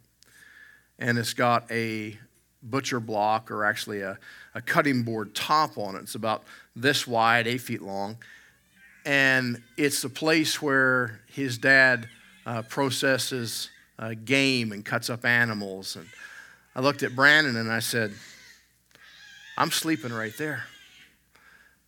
and 1.01 1.17
it's 1.17 1.33
got 1.33 1.69
a 1.71 2.17
butcher 2.63 2.99
block 2.99 3.49
or 3.49 3.65
actually 3.65 4.01
a, 4.01 4.19
a 4.53 4.61
cutting 4.61 5.01
board 5.01 5.33
top 5.33 5.77
on 5.77 5.95
it. 5.95 6.03
It's 6.03 6.15
about 6.15 6.43
this 6.75 7.07
wide, 7.07 7.47
eight 7.47 7.61
feet 7.61 7.81
long. 7.81 8.17
And 9.03 9.63
it's 9.77 10.03
the 10.03 10.09
place 10.09 10.61
where 10.61 11.21
his 11.25 11.57
dad 11.57 12.07
uh, 12.45 12.61
processes 12.61 13.71
uh, 13.97 14.13
game 14.23 14.71
and 14.71 14.85
cuts 14.85 15.09
up 15.09 15.25
animals. 15.25 15.95
And 15.95 16.05
I 16.75 16.81
looked 16.81 17.01
at 17.01 17.15
Brandon 17.15 17.57
and 17.57 17.71
I 17.71 17.79
said, 17.79 18.13
I'm 19.57 19.71
sleeping 19.71 20.13
right 20.13 20.37
there. 20.37 20.65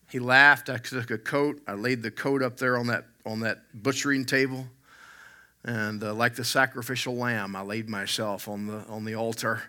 He 0.10 0.18
laughed. 0.18 0.72
I 0.72 0.78
took 0.78 1.12
a 1.12 1.20
coat. 1.20 1.62
I 1.68 1.74
laid 1.74 2.02
the 2.02 2.12
coat 2.12 2.42
up 2.42 2.58
there 2.58 2.78
on 2.78 2.88
that, 2.88 3.06
on 3.28 3.42
that 3.42 3.60
butchering 3.76 4.26
table. 4.26 4.68
And 5.66 6.04
uh, 6.04 6.14
like 6.14 6.36
the 6.36 6.44
sacrificial 6.44 7.16
lamb, 7.16 7.56
I 7.56 7.62
laid 7.62 7.88
myself 7.88 8.48
on 8.48 8.68
the, 8.68 8.86
on 8.88 9.06
the 9.06 9.16
altar. 9.16 9.64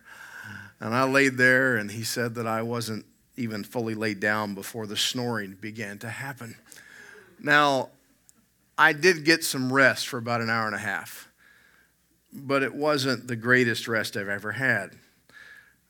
And 0.80 0.94
I 0.94 1.04
laid 1.04 1.36
there, 1.36 1.76
and 1.76 1.90
he 1.90 2.02
said 2.02 2.34
that 2.34 2.46
I 2.46 2.62
wasn't 2.62 3.06
even 3.36 3.64
fully 3.64 3.94
laid 3.94 4.20
down 4.20 4.54
before 4.54 4.86
the 4.86 4.96
snoring 4.96 5.56
began 5.60 5.98
to 6.00 6.08
happen. 6.08 6.56
Now, 7.40 7.90
I 8.76 8.92
did 8.92 9.24
get 9.24 9.44
some 9.44 9.72
rest 9.72 10.08
for 10.08 10.18
about 10.18 10.40
an 10.40 10.50
hour 10.50 10.66
and 10.66 10.74
a 10.74 10.78
half, 10.78 11.28
but 12.32 12.62
it 12.62 12.74
wasn't 12.74 13.28
the 13.28 13.36
greatest 13.36 13.86
rest 13.86 14.16
I've 14.16 14.28
ever 14.28 14.52
had. 14.52 14.90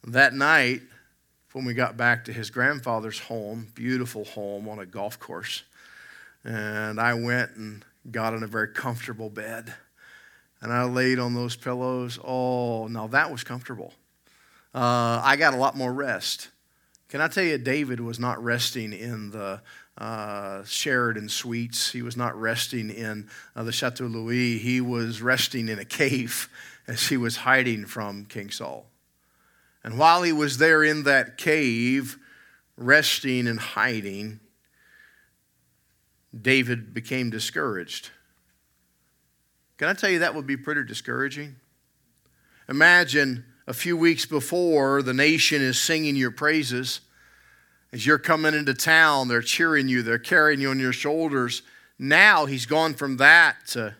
That 0.06 0.34
night, 0.34 0.82
when 1.52 1.64
we 1.64 1.72
got 1.72 1.96
back 1.96 2.26
to 2.26 2.32
his 2.32 2.50
grandfather's 2.50 3.18
home, 3.18 3.68
beautiful 3.74 4.24
home 4.24 4.68
on 4.68 4.78
a 4.78 4.86
golf 4.86 5.18
course, 5.18 5.62
and 6.44 7.00
I 7.00 7.14
went 7.14 7.56
and 7.56 7.84
got 8.10 8.34
in 8.34 8.42
a 8.42 8.46
very 8.46 8.68
comfortable 8.68 9.30
bed. 9.30 9.72
And 10.64 10.72
I 10.72 10.84
laid 10.84 11.18
on 11.18 11.34
those 11.34 11.56
pillows. 11.56 12.18
Oh, 12.24 12.86
now 12.86 13.06
that 13.08 13.30
was 13.30 13.44
comfortable. 13.44 13.92
Uh, 14.74 15.20
I 15.22 15.36
got 15.36 15.52
a 15.52 15.58
lot 15.58 15.76
more 15.76 15.92
rest. 15.92 16.48
Can 17.10 17.20
I 17.20 17.28
tell 17.28 17.44
you, 17.44 17.58
David 17.58 18.00
was 18.00 18.18
not 18.18 18.42
resting 18.42 18.94
in 18.94 19.30
the 19.30 19.60
uh, 19.98 20.64
Sheraton 20.64 21.28
Suites. 21.28 21.92
He 21.92 22.00
was 22.00 22.16
not 22.16 22.34
resting 22.40 22.88
in 22.88 23.28
uh, 23.54 23.62
the 23.64 23.72
Chateau 23.72 24.06
Louis. 24.06 24.56
He 24.56 24.80
was 24.80 25.20
resting 25.20 25.68
in 25.68 25.78
a 25.78 25.84
cave 25.84 26.48
as 26.88 27.08
he 27.08 27.18
was 27.18 27.36
hiding 27.36 27.84
from 27.84 28.24
King 28.24 28.50
Saul. 28.50 28.86
And 29.84 29.98
while 29.98 30.22
he 30.22 30.32
was 30.32 30.56
there 30.56 30.82
in 30.82 31.02
that 31.02 31.36
cave, 31.36 32.16
resting 32.78 33.46
and 33.46 33.60
hiding, 33.60 34.40
David 36.34 36.94
became 36.94 37.28
discouraged. 37.28 38.12
Can 39.78 39.88
I 39.88 39.92
tell 39.92 40.10
you 40.10 40.20
that 40.20 40.34
would 40.34 40.46
be 40.46 40.56
pretty 40.56 40.84
discouraging? 40.84 41.56
Imagine 42.68 43.44
a 43.66 43.74
few 43.74 43.96
weeks 43.96 44.26
before 44.26 45.02
the 45.02 45.14
nation 45.14 45.60
is 45.60 45.80
singing 45.80 46.16
your 46.16 46.30
praises. 46.30 47.00
As 47.92 48.06
you're 48.06 48.18
coming 48.18 48.54
into 48.54 48.74
town, 48.74 49.28
they're 49.28 49.42
cheering 49.42 49.88
you, 49.88 50.02
they're 50.02 50.18
carrying 50.18 50.60
you 50.60 50.70
on 50.70 50.78
your 50.78 50.92
shoulders. 50.92 51.62
Now 51.98 52.46
he's 52.46 52.66
gone 52.66 52.94
from 52.94 53.18
that 53.18 53.66
to 53.68 53.94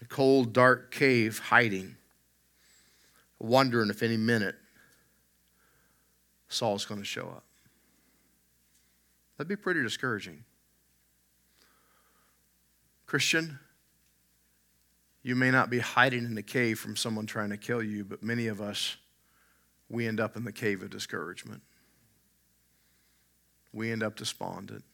a 0.00 0.04
cold, 0.06 0.52
dark 0.52 0.90
cave 0.90 1.38
hiding, 1.38 1.96
wondering 3.38 3.90
if 3.90 4.02
any 4.02 4.16
minute 4.16 4.56
Saul's 6.48 6.84
going 6.84 7.00
to 7.00 7.06
show 7.06 7.22
up. 7.22 7.44
That'd 9.36 9.48
be 9.48 9.56
pretty 9.56 9.82
discouraging. 9.82 10.44
Christian, 13.06 13.58
you 15.24 15.34
may 15.34 15.50
not 15.50 15.70
be 15.70 15.78
hiding 15.78 16.24
in 16.26 16.34
the 16.34 16.42
cave 16.42 16.78
from 16.78 16.96
someone 16.96 17.24
trying 17.24 17.48
to 17.48 17.56
kill 17.56 17.82
you, 17.82 18.04
but 18.04 18.22
many 18.22 18.46
of 18.46 18.60
us, 18.60 18.96
we 19.88 20.06
end 20.06 20.20
up 20.20 20.36
in 20.36 20.44
the 20.44 20.52
cave 20.52 20.82
of 20.82 20.90
discouragement. 20.90 21.62
We 23.72 23.90
end 23.90 24.02
up 24.02 24.16
despondent. 24.16 24.84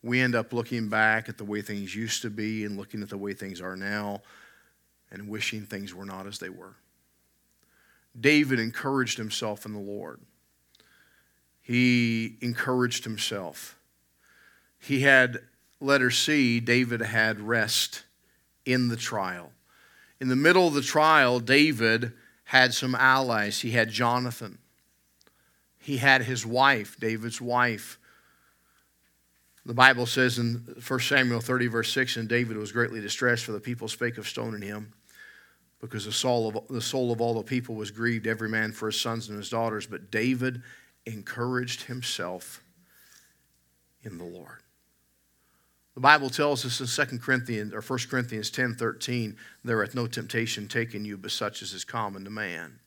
We 0.00 0.20
end 0.20 0.36
up 0.36 0.52
looking 0.52 0.88
back 0.88 1.28
at 1.28 1.38
the 1.38 1.44
way 1.44 1.60
things 1.60 1.94
used 1.94 2.22
to 2.22 2.30
be 2.30 2.64
and 2.64 2.76
looking 2.76 3.02
at 3.02 3.08
the 3.08 3.18
way 3.18 3.34
things 3.34 3.60
are 3.60 3.76
now 3.76 4.22
and 5.10 5.28
wishing 5.28 5.66
things 5.66 5.92
were 5.92 6.06
not 6.06 6.28
as 6.28 6.38
they 6.38 6.48
were. 6.48 6.76
David 8.18 8.60
encouraged 8.60 9.18
himself 9.18 9.66
in 9.66 9.72
the 9.72 9.80
Lord. 9.80 10.20
He 11.60 12.36
encouraged 12.40 13.02
himself. 13.02 13.76
He 14.78 15.00
had, 15.00 15.40
letter 15.80 16.12
C, 16.12 16.60
David 16.60 17.00
had 17.00 17.40
rest 17.40 18.03
in 18.64 18.88
the 18.88 18.96
trial. 18.96 19.52
In 20.20 20.28
the 20.28 20.36
middle 20.36 20.66
of 20.68 20.74
the 20.74 20.82
trial, 20.82 21.40
David 21.40 22.12
had 22.44 22.74
some 22.74 22.94
allies. 22.94 23.60
He 23.60 23.72
had 23.72 23.90
Jonathan, 23.90 24.58
he 25.78 25.98
had 25.98 26.22
his 26.22 26.46
wife, 26.46 26.96
David's 26.98 27.40
wife. 27.40 27.98
The 29.66 29.74
Bible 29.74 30.06
says 30.06 30.38
in 30.38 30.76
1 30.86 31.00
Samuel 31.00 31.40
30, 31.40 31.66
verse 31.68 31.92
6, 31.92 32.16
and 32.16 32.28
David 32.28 32.56
was 32.56 32.72
greatly 32.72 33.00
distressed, 33.00 33.44
for 33.44 33.52
the 33.52 33.60
people 33.60 33.88
spake 33.88 34.18
of 34.18 34.28
stoning 34.28 34.62
him 34.62 34.92
because 35.80 36.06
the 36.06 36.12
soul, 36.12 36.48
of, 36.48 36.68
the 36.68 36.80
soul 36.80 37.12
of 37.12 37.20
all 37.20 37.34
the 37.34 37.42
people 37.42 37.74
was 37.74 37.90
grieved, 37.90 38.26
every 38.26 38.48
man 38.48 38.72
for 38.72 38.86
his 38.86 38.98
sons 38.98 39.28
and 39.28 39.36
his 39.36 39.50
daughters. 39.50 39.86
But 39.86 40.10
David 40.10 40.62
encouraged 41.04 41.82
himself 41.82 42.62
in 44.02 44.16
the 44.16 44.24
Lord. 44.24 44.63
The 45.94 46.00
Bible 46.00 46.28
tells 46.28 46.64
us 46.64 46.80
in 46.80 47.06
2 47.06 47.18
Corinthians 47.20 47.72
or 47.72 47.80
1 47.80 47.98
Corinthians 48.10 48.50
10 48.50 48.74
13, 48.74 49.36
there 49.62 49.80
hath 49.80 49.94
no 49.94 50.06
temptation 50.06 50.66
taken 50.66 51.04
you 51.04 51.16
but 51.16 51.30
such 51.30 51.62
as 51.62 51.72
is 51.72 51.84
common 51.84 52.24
to 52.24 52.30
man. 52.30 52.80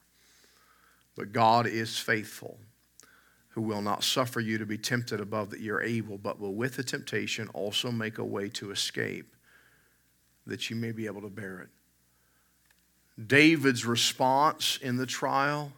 But 1.15 1.31
God 1.31 1.67
is 1.67 1.97
faithful, 1.97 2.57
who 3.49 3.61
will 3.61 3.81
not 3.81 4.03
suffer 4.03 4.41
you 4.41 4.57
to 4.57 4.65
be 4.65 4.77
tempted 4.77 5.21
above 5.21 5.49
that 5.51 5.61
you're 5.61 5.81
able, 5.81 6.17
but 6.17 6.39
will 6.39 6.53
with 6.53 6.75
the 6.75 6.83
temptation 6.83 7.47
also 7.53 7.91
make 7.91 8.17
a 8.17 8.25
way 8.25 8.49
to 8.49 8.71
escape, 8.71 9.33
that 10.45 10.69
you 10.69 10.75
may 10.75 10.91
be 10.91 11.05
able 11.05 11.21
to 11.21 11.29
bear 11.29 11.59
it. 11.59 11.69
David's 13.25 13.85
response 13.85 14.77
in 14.81 14.97
the 14.97 15.07
trial 15.07 15.71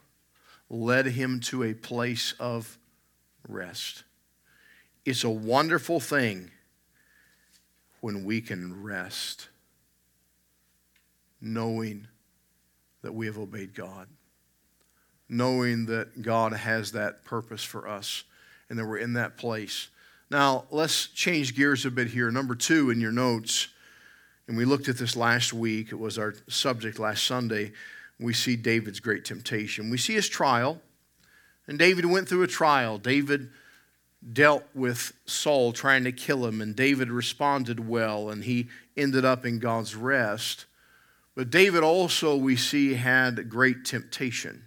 led 0.70 1.06
him 1.06 1.40
to 1.40 1.64
a 1.64 1.74
place 1.74 2.34
of 2.40 2.78
rest. 3.48 4.04
It's 5.06 5.24
a 5.24 5.30
wonderful 5.30 6.00
thing 6.00 6.52
when 8.02 8.24
we 8.24 8.42
can 8.42 8.84
rest, 8.84 9.50
knowing 11.42 12.08
that 13.02 13.14
we 13.14 13.26
have 13.26 13.38
obeyed 13.38 13.74
God, 13.74 14.08
knowing 15.28 15.86
that 15.88 16.22
God 16.22 16.54
has 16.54 16.92
that 16.94 17.24
purpose 17.24 17.64
for 17.64 17.88
us 17.88 18.24
and 18.70 18.78
that 18.78 18.86
we're 18.86 18.98
in 18.98 19.14
that 19.14 19.38
place. 19.38 19.90
Now, 20.30 20.66
let's 20.70 21.08
change 21.08 21.56
gears 21.56 21.86
a 21.86 21.92
bit 21.92 22.08
here. 22.08 22.30
Number 22.30 22.56
two 22.56 22.90
in 22.90 23.00
your 23.00 23.12
notes 23.12 23.70
and 24.50 24.58
we 24.58 24.66
looked 24.66 24.90
at 24.90 24.98
this 24.98 25.16
last 25.16 25.54
week. 25.54 25.92
It 25.92 26.00
was 26.00 26.18
our 26.18 26.34
subject 26.48 26.98
last 26.98 27.24
Sunday. 27.24 27.72
We 28.20 28.34
see 28.34 28.56
David's 28.56 29.00
great 29.00 29.24
temptation. 29.24 29.92
We 29.92 30.00
see 30.00 30.16
his 30.16 30.28
trial. 30.28 30.82
And 31.68 31.78
David 31.78 32.06
went 32.06 32.28
through 32.28 32.42
a 32.42 32.48
trial. 32.48 32.98
David 32.98 33.52
dealt 34.34 34.66
with 34.74 35.14
Saul 35.26 35.72
trying 35.72 36.04
to 36.04 36.12
kill 36.12 36.46
him, 36.46 36.62
and 36.62 36.76
David 36.76 37.10
responded 37.10 37.88
well, 37.88 38.30
and 38.30 38.44
he 38.44 38.68
ended 38.98 39.26
up 39.26 39.46
in 39.46 39.60
God's 39.60 39.96
rest. 39.96 40.66
But 41.36 41.50
David 41.50 41.84
also, 41.84 42.36
we 42.36 42.56
see, 42.56 42.96
had 42.96 43.50
great 43.50 43.86
temptation. 43.86 44.66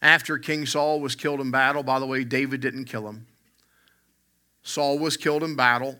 After 0.00 0.38
King 0.38 0.66
Saul 0.66 1.00
was 1.00 1.16
killed 1.16 1.40
in 1.40 1.50
battle, 1.50 1.82
by 1.82 1.98
the 1.98 2.06
way, 2.06 2.22
David 2.22 2.60
didn't 2.60 2.84
kill 2.84 3.08
him. 3.08 3.26
Saul 4.62 4.98
was 4.98 5.16
killed 5.16 5.42
in 5.42 5.56
battle. 5.56 5.98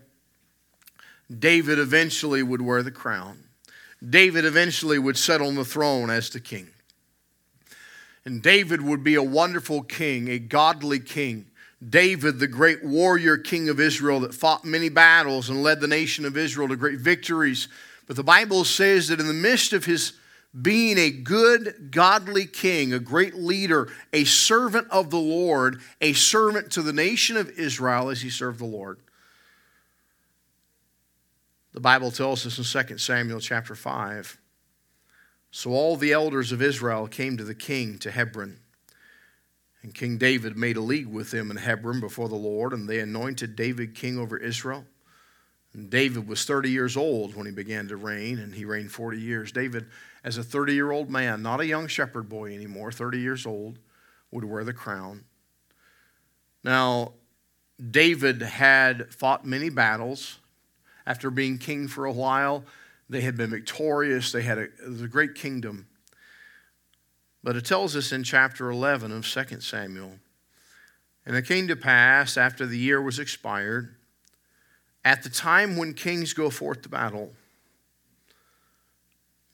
David 1.37 1.79
eventually 1.79 2.43
would 2.43 2.63
wear 2.63 2.83
the 2.83 2.91
crown. 2.91 3.45
David 4.09 4.45
eventually 4.45 4.99
would 4.99 5.17
sit 5.17 5.41
on 5.41 5.55
the 5.55 5.65
throne 5.65 6.11
as 6.11 6.31
the 6.31 6.41
king. 6.41 6.69
And 8.25 8.43
David 8.43 8.83
would 8.83 9.03
be 9.03 9.15
a 9.15 9.23
wonderful 9.23 9.83
king, 9.83 10.29
a 10.29 10.39
godly 10.39 11.01
king. 11.01 11.47
David, 11.87 12.39
the 12.39 12.47
great 12.47 12.85
warrior 12.85 13.37
king 13.37 13.69
of 13.69 13.81
Israel 13.81 14.21
that 14.21 14.35
fought 14.35 14.65
many 14.65 14.89
battles 14.89 15.51
and 15.51 15.63
led 15.63 15.81
the 15.81 15.89
nation 15.89 16.25
of 16.25 16.37
Israel 16.37 16.69
to 16.69 16.77
great 16.77 16.99
victories. 16.99 17.69
But 18.07 18.17
the 18.17 18.25
Bible 18.25 18.65
says 18.65 19.09
that 19.09 19.21
in 19.21 19.27
the 19.27 19.35
midst 19.35 19.73
of 19.73 19.85
his 19.85 20.15
being 20.61 20.97
a 20.97 21.11
good, 21.11 21.89
godly 21.91 22.47
king, 22.47 22.93
a 22.93 22.99
great 22.99 23.35
leader, 23.35 23.93
a 24.13 24.25
servant 24.25 24.89
of 24.91 25.11
the 25.11 25.19
Lord, 25.19 25.81
a 26.01 26.15
servant 26.15 26.71
to 26.73 26.83
the 26.83 26.95
nation 26.95 27.37
of 27.37 27.51
Israel 27.59 28.09
as 28.09 28.23
he 28.23 28.31
served 28.31 28.59
the 28.59 28.65
Lord, 28.65 28.99
the 31.75 31.81
Bible 31.81 32.11
tells 32.11 32.47
us 32.47 32.57
in 32.75 32.87
2 32.87 32.97
Samuel 32.97 33.41
chapter 33.41 33.75
5 33.75 34.39
So 35.51 35.73
all 35.73 35.97
the 35.97 36.13
elders 36.13 36.53
of 36.53 36.63
Israel 36.63 37.07
came 37.07 37.37
to 37.37 37.45
the 37.45 37.55
king 37.55 37.99
to 37.99 38.11
Hebron. 38.11 38.61
And 39.87 39.95
King 39.95 40.19
David 40.19 40.57
made 40.57 40.77
a 40.77 40.81
league 40.81 41.07
with 41.07 41.31
them 41.31 41.49
in 41.49 41.59
Hebron 41.59 42.01
before 42.01 42.29
the 42.29 42.35
Lord, 42.35 42.73
and 42.73 42.89
they 42.89 42.99
anointed 42.99 43.55
David 43.55 43.95
king 43.95 44.19
over 44.19 44.37
Israel. 44.37 44.85
And 45.73 45.89
David 45.89 46.27
was 46.27 46.45
30 46.45 46.71
years 46.71 46.97
old 46.97 47.37
when 47.37 47.47
he 47.47 47.53
began 47.53 47.87
to 47.87 47.97
reign, 47.97 48.41
and 48.41 48.53
he 48.53 48.65
reigned 48.65 48.91
40 48.91 49.21
years. 49.21 49.53
David, 49.53 49.87
as 50.25 50.39
a 50.39 50.43
30 50.43 50.75
year 50.75 50.91
old 50.91 51.09
man, 51.09 51.41
not 51.41 51.61
a 51.61 51.67
young 51.67 51.87
shepherd 51.87 52.29
boy 52.29 52.53
anymore, 52.53 52.91
30 52.91 53.21
years 53.21 53.47
old, 53.47 53.79
would 54.33 54.43
wear 54.43 54.65
the 54.65 54.73
crown. 54.73 55.23
Now, 56.65 57.13
David 57.89 58.43
had 58.43 59.15
fought 59.15 59.47
many 59.47 59.71
battles 59.71 60.41
after 61.07 61.31
being 61.31 61.59
king 61.59 61.87
for 61.87 62.07
a 62.07 62.13
while. 62.13 62.65
They 63.09 63.21
had 63.21 63.37
been 63.37 63.51
victorious, 63.51 64.33
they 64.33 64.43
had 64.43 64.59
a, 64.59 64.67
a 64.85 65.07
great 65.07 65.37
kingdom. 65.37 65.87
But 67.47 67.55
it 67.55 67.65
tells 67.65 67.95
us 67.95 68.11
in 68.11 68.25
chapter 68.25 68.71
11 68.71 69.13
of 69.13 69.25
2 69.25 69.61
Samuel 69.61 70.19
And 71.25 71.37
it 71.37 71.47
came 71.47 71.69
to 71.69 71.77
pass 71.77 72.37
after 72.37 72.67
the 72.67 72.77
year 72.77 73.01
was 73.01 73.21
expired, 73.21 73.95
at 75.05 75.23
the 75.23 75.31
time 75.31 75.77
when 75.77 75.95
kings 75.95 76.33
go 76.33 76.51
forth 76.51 76.83
to 76.83 76.89
battle, 76.89 77.35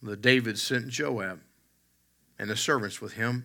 that 0.02 0.22
David 0.22 0.58
sent 0.58 0.88
Joab 0.88 1.40
and 2.38 2.48
the 2.48 2.56
servants 2.56 3.02
with 3.02 3.12
him, 3.12 3.44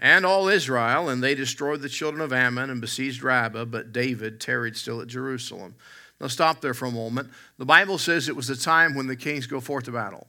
and 0.00 0.24
all 0.24 0.48
Israel, 0.48 1.10
and 1.10 1.22
they 1.22 1.34
destroyed 1.34 1.82
the 1.82 1.90
children 1.90 2.22
of 2.22 2.32
Ammon 2.32 2.70
and 2.70 2.80
besieged 2.80 3.22
Rabbah, 3.22 3.66
but 3.66 3.92
David 3.92 4.40
tarried 4.40 4.78
still 4.78 5.02
at 5.02 5.08
Jerusalem. 5.08 5.74
Now, 6.18 6.28
stop 6.28 6.62
there 6.62 6.72
for 6.72 6.86
a 6.86 6.90
moment. 6.90 7.28
The 7.58 7.66
Bible 7.66 7.98
says 7.98 8.30
it 8.30 8.36
was 8.36 8.48
the 8.48 8.56
time 8.56 8.94
when 8.94 9.08
the 9.08 9.14
kings 9.14 9.46
go 9.46 9.60
forth 9.60 9.84
to 9.84 9.92
battle, 9.92 10.26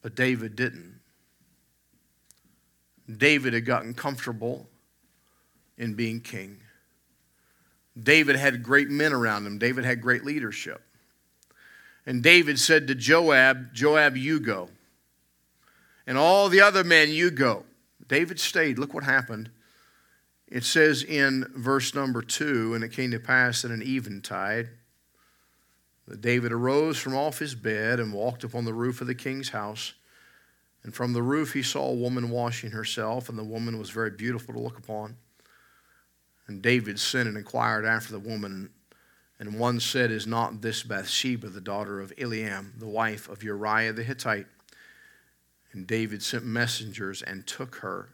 but 0.00 0.14
David 0.14 0.56
didn't. 0.56 0.93
David 3.10 3.52
had 3.52 3.64
gotten 3.64 3.94
comfortable 3.94 4.66
in 5.76 5.94
being 5.94 6.20
king. 6.20 6.58
David 8.00 8.36
had 8.36 8.62
great 8.62 8.88
men 8.88 9.12
around 9.12 9.46
him, 9.46 9.58
David 9.58 9.84
had 9.84 10.00
great 10.00 10.24
leadership. 10.24 10.82
And 12.06 12.22
David 12.22 12.58
said 12.58 12.86
to 12.88 12.94
Joab, 12.94 13.72
Joab, 13.72 14.16
you 14.16 14.38
go. 14.38 14.68
And 16.06 16.18
all 16.18 16.48
the 16.48 16.60
other 16.60 16.84
men, 16.84 17.10
you 17.10 17.30
go. 17.30 17.64
David 18.06 18.38
stayed. 18.38 18.78
Look 18.78 18.92
what 18.92 19.04
happened. 19.04 19.50
It 20.48 20.64
says 20.64 21.02
in 21.02 21.50
verse 21.56 21.94
number 21.94 22.20
two, 22.20 22.74
and 22.74 22.84
it 22.84 22.92
came 22.92 23.10
to 23.12 23.18
pass 23.18 23.64
at 23.64 23.70
an 23.70 23.82
eventide 23.82 24.68
that 26.06 26.20
David 26.20 26.52
arose 26.52 26.98
from 26.98 27.16
off 27.16 27.38
his 27.38 27.54
bed 27.54 27.98
and 27.98 28.12
walked 28.12 28.44
upon 28.44 28.66
the 28.66 28.74
roof 28.74 29.00
of 29.00 29.06
the 29.06 29.14
king's 29.14 29.48
house. 29.48 29.94
And 30.84 30.94
from 30.94 31.14
the 31.14 31.22
roof 31.22 31.54
he 31.54 31.62
saw 31.62 31.88
a 31.88 31.94
woman 31.94 32.30
washing 32.30 32.70
herself, 32.70 33.28
and 33.28 33.38
the 33.38 33.44
woman 33.44 33.78
was 33.78 33.90
very 33.90 34.10
beautiful 34.10 34.54
to 34.54 34.60
look 34.60 34.78
upon. 34.78 35.16
And 36.46 36.62
David 36.62 37.00
sent 37.00 37.26
and 37.26 37.38
inquired 37.38 37.86
after 37.86 38.12
the 38.12 38.18
woman. 38.18 38.70
And 39.38 39.58
one 39.58 39.80
said, 39.80 40.10
Is 40.10 40.26
not 40.26 40.60
this 40.60 40.82
Bathsheba, 40.82 41.48
the 41.48 41.60
daughter 41.60 42.00
of 42.00 42.14
Eliam, 42.16 42.78
the 42.78 42.86
wife 42.86 43.28
of 43.30 43.42
Uriah 43.42 43.94
the 43.94 44.02
Hittite? 44.02 44.46
And 45.72 45.86
David 45.86 46.22
sent 46.22 46.44
messengers 46.44 47.22
and 47.22 47.46
took 47.46 47.76
her. 47.76 48.10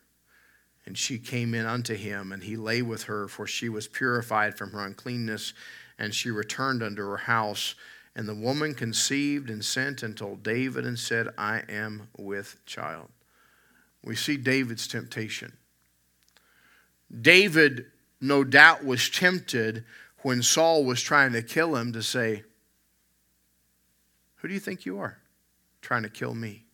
And 0.86 0.96
she 0.96 1.18
came 1.18 1.54
in 1.54 1.66
unto 1.66 1.94
him, 1.94 2.32
and 2.32 2.42
he 2.42 2.56
lay 2.56 2.82
with 2.82 3.02
her, 3.04 3.28
for 3.28 3.46
she 3.46 3.68
was 3.68 3.86
purified 3.86 4.56
from 4.56 4.70
her 4.70 4.86
uncleanness. 4.86 5.52
And 5.98 6.14
she 6.14 6.30
returned 6.30 6.82
unto 6.82 7.02
her 7.02 7.18
house. 7.18 7.74
And 8.20 8.28
the 8.28 8.34
woman 8.34 8.74
conceived 8.74 9.48
and 9.48 9.64
sent 9.64 10.02
and 10.02 10.14
told 10.14 10.42
David 10.42 10.84
and 10.84 10.98
said, 10.98 11.28
I 11.38 11.62
am 11.70 12.08
with 12.18 12.62
child. 12.66 13.08
We 14.04 14.14
see 14.14 14.36
David's 14.36 14.86
temptation. 14.86 15.56
David, 17.22 17.86
no 18.20 18.44
doubt, 18.44 18.84
was 18.84 19.08
tempted 19.08 19.84
when 20.18 20.42
Saul 20.42 20.84
was 20.84 21.00
trying 21.00 21.32
to 21.32 21.40
kill 21.40 21.74
him 21.74 21.94
to 21.94 22.02
say, 22.02 22.42
Who 24.36 24.48
do 24.48 24.52
you 24.52 24.60
think 24.60 24.84
you 24.84 24.98
are 24.98 25.16
trying 25.80 26.02
to 26.02 26.10
kill 26.10 26.34
me? 26.34 26.64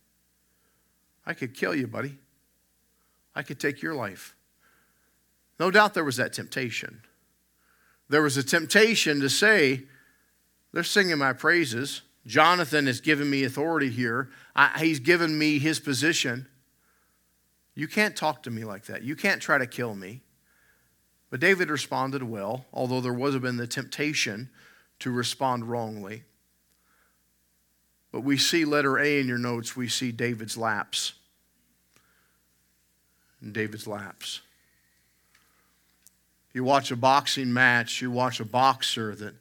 I 1.24 1.32
could 1.32 1.54
kill 1.54 1.76
you, 1.76 1.86
buddy. 1.86 2.18
I 3.36 3.44
could 3.44 3.60
take 3.60 3.82
your 3.82 3.94
life. 3.94 4.34
No 5.60 5.70
doubt 5.70 5.94
there 5.94 6.02
was 6.02 6.16
that 6.16 6.32
temptation. 6.32 7.02
There 8.08 8.22
was 8.22 8.36
a 8.36 8.42
temptation 8.42 9.20
to 9.20 9.30
say, 9.30 9.84
They're 10.76 10.84
singing 10.84 11.16
my 11.16 11.32
praises. 11.32 12.02
Jonathan 12.26 12.86
has 12.86 13.00
given 13.00 13.30
me 13.30 13.44
authority 13.44 13.88
here, 13.88 14.28
I, 14.54 14.78
he's 14.78 15.00
given 15.00 15.38
me 15.38 15.58
his 15.58 15.80
position. 15.80 16.48
You 17.74 17.88
can't 17.88 18.14
talk 18.14 18.42
to 18.42 18.50
me 18.50 18.62
like 18.62 18.84
that. 18.84 19.02
You 19.02 19.16
can't 19.16 19.40
try 19.40 19.56
to 19.56 19.66
kill 19.66 19.94
me. 19.94 20.20
But 21.30 21.40
David 21.40 21.70
responded 21.70 22.22
well, 22.22 22.66
although 22.74 23.00
there 23.00 23.14
was 23.14 23.38
been 23.38 23.56
the 23.56 23.66
temptation 23.66 24.50
to 24.98 25.10
respond 25.10 25.64
wrongly. 25.64 26.24
But 28.12 28.20
we 28.20 28.36
see 28.36 28.66
letter 28.66 28.98
A 28.98 29.18
in 29.18 29.28
your 29.28 29.38
notes, 29.38 29.76
we 29.76 29.88
see 29.88 30.12
David's 30.12 30.58
lapse. 30.58 31.14
David's 33.50 33.86
lapse. 33.86 34.42
You 36.52 36.64
watch 36.64 36.90
a 36.90 36.96
boxing 36.96 37.50
match, 37.50 38.02
you 38.02 38.10
watch 38.10 38.40
a 38.40 38.44
boxer 38.44 39.14
that 39.14 39.36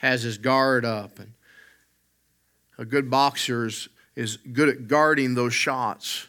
has 0.00 0.22
his 0.22 0.38
guard 0.38 0.86
up, 0.86 1.18
and 1.18 1.34
a 2.78 2.86
good 2.86 3.10
boxer 3.10 3.66
is, 3.66 3.88
is 4.16 4.38
good 4.38 4.70
at 4.70 4.88
guarding 4.88 5.34
those 5.34 5.52
shots. 5.52 6.26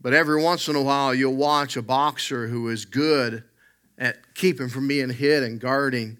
But 0.00 0.14
every 0.14 0.40
once 0.40 0.68
in 0.68 0.76
a 0.76 0.82
while, 0.82 1.12
you'll 1.12 1.34
watch 1.34 1.76
a 1.76 1.82
boxer 1.82 2.46
who 2.46 2.68
is 2.68 2.84
good 2.84 3.42
at 3.98 4.34
keeping 4.36 4.68
from 4.68 4.86
being 4.86 5.10
hit 5.10 5.42
and 5.42 5.58
guarding. 5.60 6.18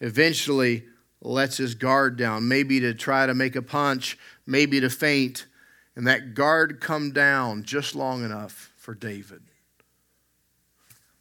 Eventually, 0.00 0.84
lets 1.20 1.56
his 1.58 1.76
guard 1.76 2.16
down, 2.16 2.48
maybe 2.48 2.80
to 2.80 2.92
try 2.92 3.24
to 3.24 3.34
make 3.34 3.54
a 3.54 3.62
punch, 3.62 4.18
maybe 4.46 4.80
to 4.80 4.90
feint. 4.90 5.46
and 5.94 6.06
that 6.08 6.34
guard 6.34 6.80
come 6.80 7.12
down 7.12 7.62
just 7.62 7.94
long 7.94 8.24
enough 8.24 8.72
for 8.76 8.94
David. 8.94 9.42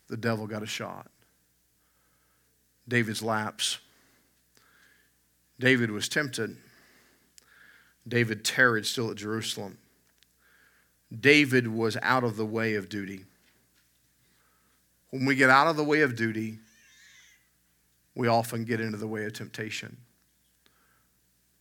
The 0.08 0.18
devil 0.18 0.48
got 0.48 0.64
a 0.64 0.68
shot. 0.68 1.12
David's 2.88 3.22
lapse. 3.22 3.80
David 5.60 5.92
was 5.92 6.08
tempted. 6.08 6.56
David 8.08 8.46
tarried 8.46 8.86
still 8.86 9.12
at 9.12 9.18
Jerusalem. 9.18 9.78
David 11.18 11.68
was 11.68 11.98
out 12.02 12.24
of 12.24 12.38
the 12.38 12.46
way 12.46 12.76
of 12.76 12.90
duty. 12.90 13.26
When 15.10 15.26
we 15.26 15.36
get 15.36 15.50
out 15.50 15.68
of 15.68 15.78
the 15.78 15.84
way 15.84 16.02
of 16.02 16.16
duty, 16.16 16.60
we 18.16 18.28
often 18.28 18.66
get 18.66 18.80
into 18.82 18.98
the 18.98 19.08
way 19.08 19.26
of 19.26 19.34
temptation. 19.34 19.98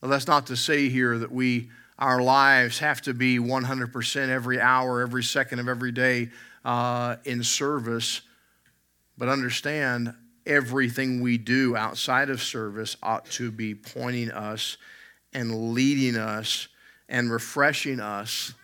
That's 0.03 0.27
not 0.27 0.47
to 0.49 0.57
say 0.57 0.89
here 0.89 1.19
that 1.19 1.33
we 1.33 1.71
our 1.99 2.21
lives 2.21 2.79
have 2.81 3.01
to 3.03 3.15
be 3.15 3.39
100% 3.39 4.29
every 4.29 4.61
hour, 4.61 5.01
every 5.01 5.23
second 5.23 5.61
of 5.61 5.69
every 5.69 5.93
day 5.93 6.29
uh, 6.65 7.17
in 7.25 7.43
service. 7.43 8.21
But 9.17 9.31
understand, 9.31 10.15
everything 10.47 11.21
we 11.21 11.39
do 11.39 11.77
outside 11.77 12.31
of 12.31 12.43
service 12.43 12.97
ought 13.03 13.27
to 13.33 13.51
be 13.51 13.75
pointing 13.75 14.31
us 14.31 14.77
and 15.33 15.75
leading 15.75 16.17
us 16.17 16.69
and 17.09 17.31
refreshing 17.31 18.01
us 18.01 18.55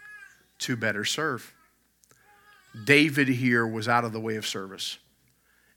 to 0.59 0.77
better 0.77 1.05
serve. 1.05 1.53
David 2.85 3.29
here 3.29 3.67
was 3.67 3.89
out 3.89 4.05
of 4.05 4.13
the 4.13 4.21
way 4.21 4.37
of 4.37 4.47
service, 4.47 4.99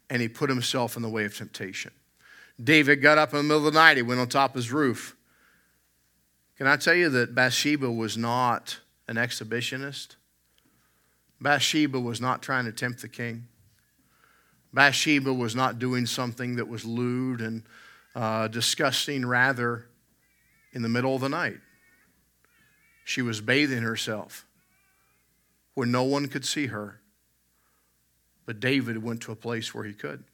and 0.10 0.22
he 0.22 0.28
put 0.28 0.50
himself 0.50 0.96
in 0.96 1.02
the 1.02 1.10
way 1.10 1.26
of 1.26 1.36
temptation. 1.36 1.92
David 2.64 3.02
got 3.02 3.18
up 3.18 3.34
in 3.34 3.38
the 3.38 3.44
middle 3.44 3.68
of 3.68 3.74
the 3.74 3.78
night, 3.78 3.98
he 3.98 4.04
went 4.04 4.20
on 4.20 4.30
top 4.30 4.52
of 4.52 4.56
his 4.56 4.72
roof. 4.72 5.16
Can 6.58 6.68
I 6.68 6.78
tell 6.78 6.94
you 6.94 7.10
that 7.10 7.36
Bathsheba 7.36 7.92
was 7.92 8.16
not 8.16 8.80
an 9.08 9.18
exhibitionist? 9.18 10.16
Bathsheba 11.42 12.00
was 12.00 12.22
not 12.22 12.42
trying 12.42 12.64
to 12.66 12.72
tempt 12.72 13.02
the 13.02 13.10
king. 13.10 13.48
Bathsheba 14.76 15.34
was 15.34 15.56
not 15.56 15.80
doing 15.80 16.06
something 16.06 16.58
that 16.58 16.68
was 16.68 16.84
lewd 16.84 17.40
and 17.40 17.64
uh, 18.14 18.50
disgusting, 18.50 19.26
rather, 19.26 19.88
in 20.74 20.82
the 20.82 20.90
middle 20.90 21.16
of 21.16 21.22
the 21.22 21.30
night. 21.30 21.60
She 23.06 23.22
was 23.22 23.40
bathing 23.40 23.84
herself 23.84 24.46
where 25.76 25.88
no 25.88 26.04
one 26.04 26.28
could 26.28 26.44
see 26.44 26.68
her. 26.68 27.00
But 28.46 28.60
David 28.60 29.02
went 29.02 29.22
to 29.22 29.32
a 29.32 29.36
place 29.36 29.74
where 29.74 29.86
he 29.86 29.94
could. 29.94 30.26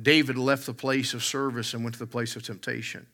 David 0.00 0.36
left 0.36 0.66
the 0.66 0.74
place 0.74 1.14
of 1.14 1.22
service 1.22 1.72
and 1.72 1.84
went 1.84 1.94
to 1.94 2.00
the 2.00 2.06
place 2.06 2.34
of 2.34 2.42
temptation. 2.42 3.06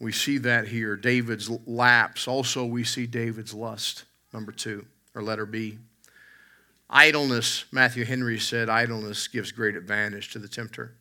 We 0.00 0.10
see 0.10 0.38
that 0.38 0.68
here. 0.68 0.96
David's 0.96 1.50
lapse. 1.66 2.26
Also, 2.26 2.64
we 2.64 2.82
see 2.82 3.06
David's 3.06 3.52
lust, 3.52 4.04
number 4.32 4.52
two, 4.52 4.86
or 5.14 5.22
letter 5.22 5.44
B. 5.44 5.78
Idleness, 6.90 7.66
Matthew 7.70 8.04
Henry 8.04 8.38
said, 8.38 8.68
idleness 8.68 9.28
gives 9.28 9.52
great 9.52 9.76
advantage 9.76 10.32
to 10.32 10.38
the 10.38 10.48
tempter. 10.48 10.94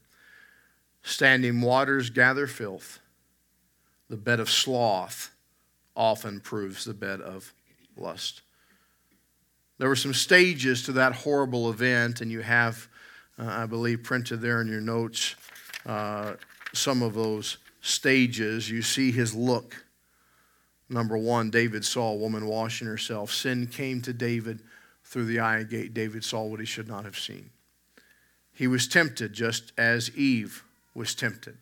Standing 1.02 1.62
waters 1.62 2.10
gather 2.10 2.48
filth. 2.48 3.00
The 4.10 4.18
bed 4.18 4.40
of 4.40 4.50
sloth 4.50 5.32
often 5.96 6.40
proves 6.40 6.84
the 6.84 6.94
bed 6.94 7.22
of 7.22 7.54
lust. 7.96 8.42
There 9.78 9.88
were 9.88 9.96
some 9.96 10.14
stages 10.14 10.84
to 10.84 10.92
that 10.94 11.14
horrible 11.14 11.70
event, 11.70 12.22
and 12.22 12.32
you 12.32 12.42
have, 12.42 12.88
uh, 13.40 13.46
I 13.46 13.66
believe, 13.66 14.04
printed 14.04 14.42
there 14.42 14.60
in 14.62 14.68
your 14.68 14.82
notes 14.82 15.36
uh, 15.86 16.34
some 16.74 17.02
of 17.02 17.14
those 17.14 17.58
stages, 17.82 18.70
you 18.70 18.82
see 18.82 19.12
his 19.12 19.34
look. 19.34 19.86
Number 20.90 21.18
one, 21.18 21.50
David 21.50 21.86
saw 21.86 22.12
a 22.12 22.16
woman 22.16 22.46
washing 22.46 22.88
herself. 22.88 23.32
Sin 23.32 23.68
came 23.68 24.02
to 24.02 24.14
David 24.14 24.60
through 25.08 25.26
the 25.26 25.40
eye 25.40 25.64
gate. 25.64 25.94
David 25.94 26.24
saw 26.24 26.44
what 26.44 26.60
he 26.60 26.66
should 26.66 26.88
not 26.88 27.06
have 27.06 27.18
seen. 27.18 27.50
He 28.54 28.68
was 28.68 28.88
tempted 28.88 29.34
just 29.34 29.72
as 29.78 30.16
Eve 30.16 30.64
was 30.94 31.16
tempted, 31.16 31.58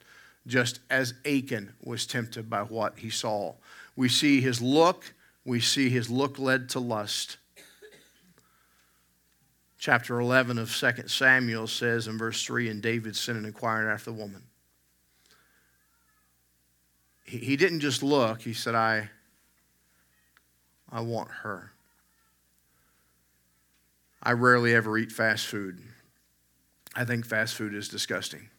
just 0.48 0.80
as 0.90 1.14
Achan 1.26 1.74
was 1.84 2.08
tempted 2.08 2.50
by 2.50 2.62
what 2.62 3.00
he 3.00 3.10
saw. 3.10 3.54
We 3.96 4.10
see 4.10 4.42
his 4.42 4.62
look, 4.62 5.14
we 5.44 5.60
see 5.60 5.90
his 5.90 6.10
look 6.10 6.40
led 6.40 6.70
to 6.70 6.80
lust. 6.80 7.38
Chapter 9.78 10.20
11 10.20 10.58
of 10.58 10.76
2 10.76 11.08
Samuel 11.08 11.68
says 11.68 12.08
in 12.08 12.18
verse 12.18 12.44
3 12.44 12.70
And 12.70 12.82
David 12.82 13.16
sent 13.16 13.38
and 13.38 13.46
inquired 13.46 13.88
after 13.88 14.10
the 14.10 14.18
woman. 14.18 14.42
he, 17.26 17.38
he 17.38 17.56
didn't 17.56 17.82
just 17.82 18.02
look, 18.02 18.42
he 18.42 18.54
said, 18.54 18.74
I, 18.74 19.10
I 20.92 21.02
want 21.02 21.30
her. 21.30 21.75
I 24.26 24.32
rarely 24.32 24.74
ever 24.74 24.98
eat 24.98 25.12
fast 25.12 25.46
food. 25.46 25.80
I 26.96 27.06
think 27.06 27.28
fast 27.28 27.54
food 27.54 27.76
is 27.76 27.88
disgusting. 27.88 28.50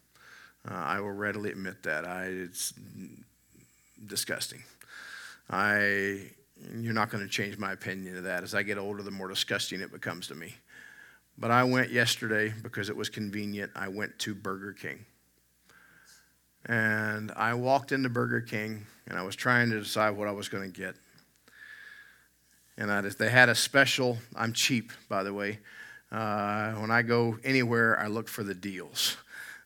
Uh, 0.69 0.75
I 0.75 1.01
will 1.01 1.11
readily 1.11 1.51
admit 1.51 1.83
that. 1.83 2.07
I, 2.07 2.27
it's 2.27 2.73
disgusting. 4.07 4.63
I, 5.51 6.31
you're 6.79 6.95
not 6.95 7.11
going 7.11 7.25
to 7.25 7.29
change 7.29 7.59
my 7.59 7.73
opinion 7.73 8.17
of 8.17 8.23
that. 8.25 8.45
As 8.45 8.55
I 8.55 8.63
get 8.63 8.79
older, 8.79 9.03
the 9.03 9.11
more 9.11 9.27
disgusting 9.27 9.81
it 9.81 9.91
becomes 9.91 10.29
to 10.29 10.37
me. 10.37 10.55
But 11.37 11.51
I 11.51 11.65
went 11.65 11.91
yesterday 11.91 12.55
because 12.63 12.89
it 12.89 12.97
was 12.97 13.09
convenient. 13.09 13.73
I 13.75 13.89
went 13.89 14.17
to 14.21 14.37
Burger 14.37 14.73
King. 14.73 15.05
And 16.67 17.33
I 17.35 17.55
walked 17.55 17.91
into 17.91 18.09
Burger 18.09 18.41
King 18.41 18.87
and 19.09 19.19
I 19.19 19.23
was 19.23 19.35
trying 19.35 19.71
to 19.71 19.81
decide 19.81 20.11
what 20.11 20.29
I 20.29 20.33
was 20.33 20.49
going 20.49 20.73
to 20.73 20.81
get. 20.81 20.95
And 22.79 22.93
I 22.93 23.01
just, 23.01 23.19
they 23.19 23.31
had 23.31 23.49
a 23.49 23.55
special, 23.55 24.19
I'm 24.35 24.53
cheap, 24.53 24.93
by 25.09 25.23
the 25.23 25.33
way. 25.33 25.61
Uh, 26.12 26.73
when 26.75 26.91
I 26.91 27.03
go 27.03 27.39
anywhere, 27.43 27.99
I 27.99 28.07
look 28.07 28.29
for 28.29 28.43
the 28.43 28.55
deals. 28.55 29.17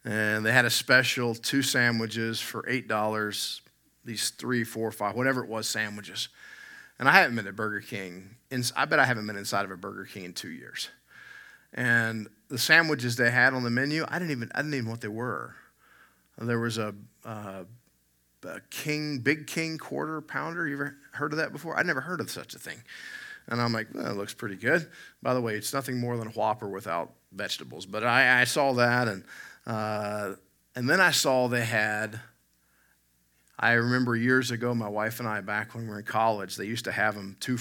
And 0.04 0.46
they 0.46 0.52
had 0.52 0.64
a 0.64 0.70
special 0.70 1.34
two 1.34 1.62
sandwiches 1.62 2.40
for 2.40 2.62
$8, 2.62 3.60
these 4.04 4.30
three, 4.30 4.64
four, 4.64 4.90
five, 4.92 5.14
whatever 5.14 5.44
it 5.44 5.50
was, 5.50 5.68
sandwiches. 5.68 6.28
And 6.98 7.08
I 7.08 7.12
haven't 7.12 7.36
been 7.36 7.44
to 7.44 7.52
Burger 7.52 7.80
King. 7.80 8.36
I 8.76 8.84
bet 8.84 8.98
I 8.98 9.04
haven't 9.04 9.26
been 9.26 9.36
inside 9.36 9.64
of 9.64 9.70
a 9.70 9.76
Burger 9.76 10.04
King 10.04 10.24
in 10.24 10.32
two 10.32 10.50
years. 10.50 10.88
And 11.72 12.28
the 12.48 12.58
sandwiches 12.58 13.16
they 13.16 13.30
had 13.30 13.54
on 13.54 13.62
the 13.62 13.70
menu, 13.70 14.04
I 14.08 14.18
didn't 14.18 14.32
even, 14.32 14.50
I 14.54 14.58
didn't 14.58 14.74
even 14.74 14.86
know 14.86 14.90
what 14.92 15.00
they 15.00 15.08
were. 15.08 15.54
There 16.38 16.58
was 16.58 16.78
a, 16.78 16.94
a 17.24 17.66
king, 18.70 19.18
big 19.18 19.46
king 19.46 19.78
quarter 19.78 20.20
pounder. 20.20 20.66
You 20.66 20.74
ever 20.74 20.96
heard 21.12 21.32
of 21.32 21.38
that 21.38 21.52
before? 21.52 21.78
I'd 21.78 21.86
never 21.86 22.00
heard 22.00 22.20
of 22.20 22.30
such 22.30 22.54
a 22.54 22.58
thing. 22.58 22.82
And 23.48 23.60
I'm 23.60 23.72
like, 23.72 23.88
well, 23.92 24.04
that 24.04 24.14
looks 24.14 24.34
pretty 24.34 24.56
good. 24.56 24.88
By 25.22 25.34
the 25.34 25.40
way, 25.40 25.54
it's 25.56 25.72
nothing 25.72 25.98
more 25.98 26.16
than 26.16 26.28
a 26.28 26.30
Whopper 26.30 26.68
without 26.68 27.12
vegetables. 27.32 27.86
But 27.86 28.04
I, 28.04 28.42
I 28.42 28.44
saw 28.44 28.72
that, 28.74 29.08
and 29.08 29.24
uh, 29.66 30.34
and 30.74 30.88
then 30.88 31.00
I 31.00 31.10
saw 31.10 31.48
they 31.48 31.64
had. 31.64 32.20
I 33.58 33.72
remember 33.72 34.16
years 34.16 34.50
ago, 34.50 34.74
my 34.74 34.88
wife 34.88 35.20
and 35.20 35.28
I, 35.28 35.42
back 35.42 35.74
when 35.74 35.84
we 35.84 35.90
were 35.90 35.98
in 35.98 36.04
college, 36.06 36.56
they 36.56 36.64
used 36.64 36.86
to 36.86 36.92
have 36.92 37.14
them 37.14 37.36
two 37.40 37.58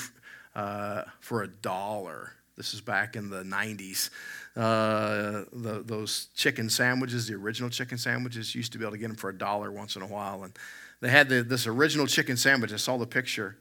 uh, 0.56 1.04
for 1.20 1.44
a 1.44 1.48
dollar. 1.48 2.34
This 2.60 2.74
is 2.74 2.82
back 2.82 3.16
in 3.16 3.30
the 3.30 3.42
90s. 3.44 4.10
Uh, 4.54 5.46
the, 5.54 5.82
those 5.86 6.28
chicken 6.36 6.70
sandwiches, 6.70 7.26
the 7.26 7.36
original 7.36 7.70
chicken 7.70 7.98
sandwiches, 7.98 8.54
used 8.54 8.74
to 8.74 8.78
be 8.78 8.84
able 8.84 8.92
to 8.92 8.98
get 8.98 9.08
them 9.08 9.16
for 9.16 9.30
a 9.30 9.34
dollar 9.34 9.72
once 9.72 9.96
in 9.96 10.02
a 10.02 10.06
while. 10.06 10.44
And 10.44 10.52
they 11.00 11.08
had 11.08 11.30
the, 11.30 11.42
this 11.42 11.68
original 11.68 12.06
chicken 12.06 12.36
sandwich. 12.36 12.74
I 12.74 12.76
saw 12.76 12.98
the 12.98 13.08
picture 13.08 13.56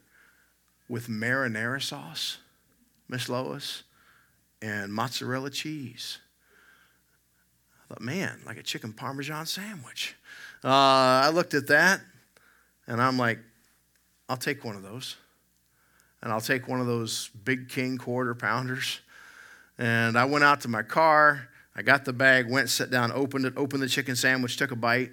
with 0.89 1.07
marinara 1.07 1.81
sauce, 1.81 2.39
Miss 3.07 3.29
Lois, 3.29 3.83
and 4.61 4.93
mozzarella 4.93 5.49
cheese. 5.49 6.17
I 7.85 7.93
thought, 7.93 8.01
man, 8.01 8.41
like 8.45 8.57
a 8.57 8.63
chicken 8.63 8.91
parmesan 8.91 9.45
sandwich. 9.45 10.17
Uh, 10.61 10.67
I 11.23 11.29
looked 11.29 11.53
at 11.53 11.67
that 11.67 12.01
and 12.85 13.01
I'm 13.01 13.17
like, 13.17 13.39
I'll 14.27 14.35
take 14.35 14.65
one 14.65 14.75
of 14.75 14.83
those. 14.83 15.15
And 16.21 16.31
I'll 16.31 16.41
take 16.41 16.67
one 16.67 16.81
of 16.81 16.87
those 16.87 17.29
big 17.43 17.69
king 17.69 17.97
quarter 17.97 18.35
pounders. 18.35 18.99
And 19.77 20.17
I 20.17 20.25
went 20.25 20.43
out 20.43 20.61
to 20.61 20.67
my 20.67 20.83
car. 20.83 21.47
I 21.75 21.81
got 21.81 22.03
the 22.03 22.11
bag, 22.11 22.49
went, 22.49 22.69
sat 22.69 22.89
down, 22.89 23.11
opened 23.13 23.45
it, 23.45 23.53
opened 23.55 23.81
the 23.81 23.87
chicken 23.87 24.15
sandwich, 24.15 24.57
took 24.57 24.71
a 24.71 24.75
bite, 24.75 25.11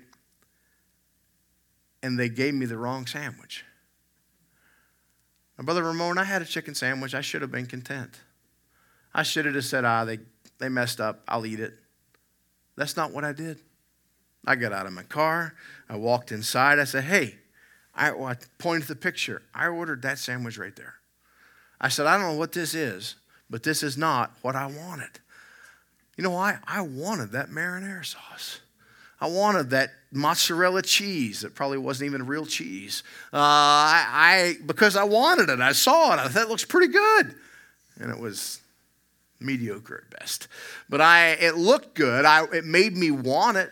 and 2.03 2.19
they 2.19 2.29
gave 2.29 2.55
me 2.55 2.67
the 2.67 2.77
wrong 2.77 3.07
sandwich. 3.07 3.65
My 5.57 5.65
brother 5.65 5.85
Ramon, 5.85 6.19
I 6.19 6.25
had 6.25 6.43
a 6.43 6.45
chicken 6.45 6.75
sandwich. 6.75 7.15
I 7.15 7.21
should 7.21 7.43
have 7.43 7.53
been 7.53 7.67
content. 7.67 8.21
I 9.15 9.23
should 9.23 9.45
have 9.45 9.55
just 9.55 9.71
said, 9.71 9.85
ah, 9.85 10.05
they, 10.05 10.19
they 10.59 10.69
messed 10.69 11.01
up. 11.01 11.23
I'll 11.29 11.47
eat 11.47 11.61
it. 11.61 11.75
That's 12.77 12.97
not 12.97 13.13
what 13.13 13.25
I 13.25 13.33
did. 13.33 13.61
I 14.47 14.55
got 14.55 14.73
out 14.73 14.87
of 14.87 14.93
my 14.93 15.03
car. 15.03 15.55
I 15.89 15.97
walked 15.97 16.31
inside. 16.31 16.79
I 16.79 16.85
said, 16.85 17.05
hey, 17.05 17.37
I, 17.97 18.13
well, 18.13 18.27
I 18.27 18.37
pointed 18.59 18.83
to 18.83 18.89
the 18.89 19.01
picture. 19.01 19.43
I 19.55 19.69
ordered 19.69 20.03
that 20.03 20.19
sandwich 20.19 20.59
right 20.59 20.77
there. 20.77 20.95
I 21.81 21.89
said, 21.89 22.07
I 22.07 22.19
don't 22.19 22.33
know 22.33 22.39
what 22.39 22.53
this 22.53 22.75
is, 22.75 23.17
but 23.49 23.63
this 23.63 23.83
is 23.83 23.97
not 23.97 24.33
what 24.43 24.55
I 24.55 24.67
wanted. 24.67 25.19
You 26.17 26.25
know 26.25 26.31
why? 26.31 26.59
I 26.67 26.83
wanted 26.83 27.33
that 27.33 27.49
marinara 27.49 28.05
sauce. 28.05 28.61
I 29.19 29.29
wanted 29.29 29.71
that 29.71 29.91
mozzarella 30.13 30.83
cheese 30.83 31.41
that 31.41 31.55
probably 31.55 31.79
wasn't 31.79 32.09
even 32.11 32.27
real 32.27 32.45
cheese. 32.45 33.03
Uh, 33.33 33.37
I, 33.39 34.07
I, 34.13 34.55
because 34.67 34.95
I 34.95 35.05
wanted 35.05 35.49
it. 35.49 35.61
I 35.61 35.73
saw 35.73 36.13
it. 36.13 36.19
I 36.19 36.25
thought 36.25 36.33
that 36.35 36.49
looks 36.49 36.65
pretty 36.65 36.93
good, 36.93 37.35
and 37.99 38.11
it 38.11 38.19
was 38.19 38.61
mediocre 39.41 40.05
at 40.05 40.19
best. 40.19 40.49
But 40.89 41.01
I, 41.01 41.31
it 41.33 41.57
looked 41.57 41.95
good. 41.95 42.27
I, 42.27 42.45
it 42.53 42.65
made 42.65 42.95
me 42.95 43.11
want 43.11 43.57
it. 43.57 43.71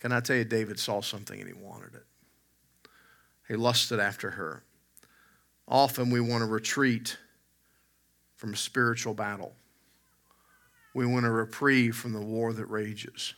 Can 0.00 0.12
I 0.12 0.20
tell 0.20 0.36
you, 0.36 0.44
David 0.44 0.78
saw 0.78 1.00
something 1.02 1.38
and 1.38 1.48
he 1.48 1.54
wanted 1.54 1.94
it. 1.94 2.04
He 3.48 3.54
lusted 3.54 4.00
after 4.00 4.30
her. 4.30 4.62
Often 5.68 6.10
we 6.10 6.20
want 6.20 6.42
to 6.42 6.46
retreat 6.46 7.16
from 8.36 8.54
a 8.54 8.56
spiritual 8.56 9.14
battle. 9.14 9.54
We 10.94 11.06
want 11.06 11.26
a 11.26 11.30
reprieve 11.30 11.96
from 11.96 12.12
the 12.12 12.20
war 12.20 12.52
that 12.52 12.66
rages. 12.66 13.34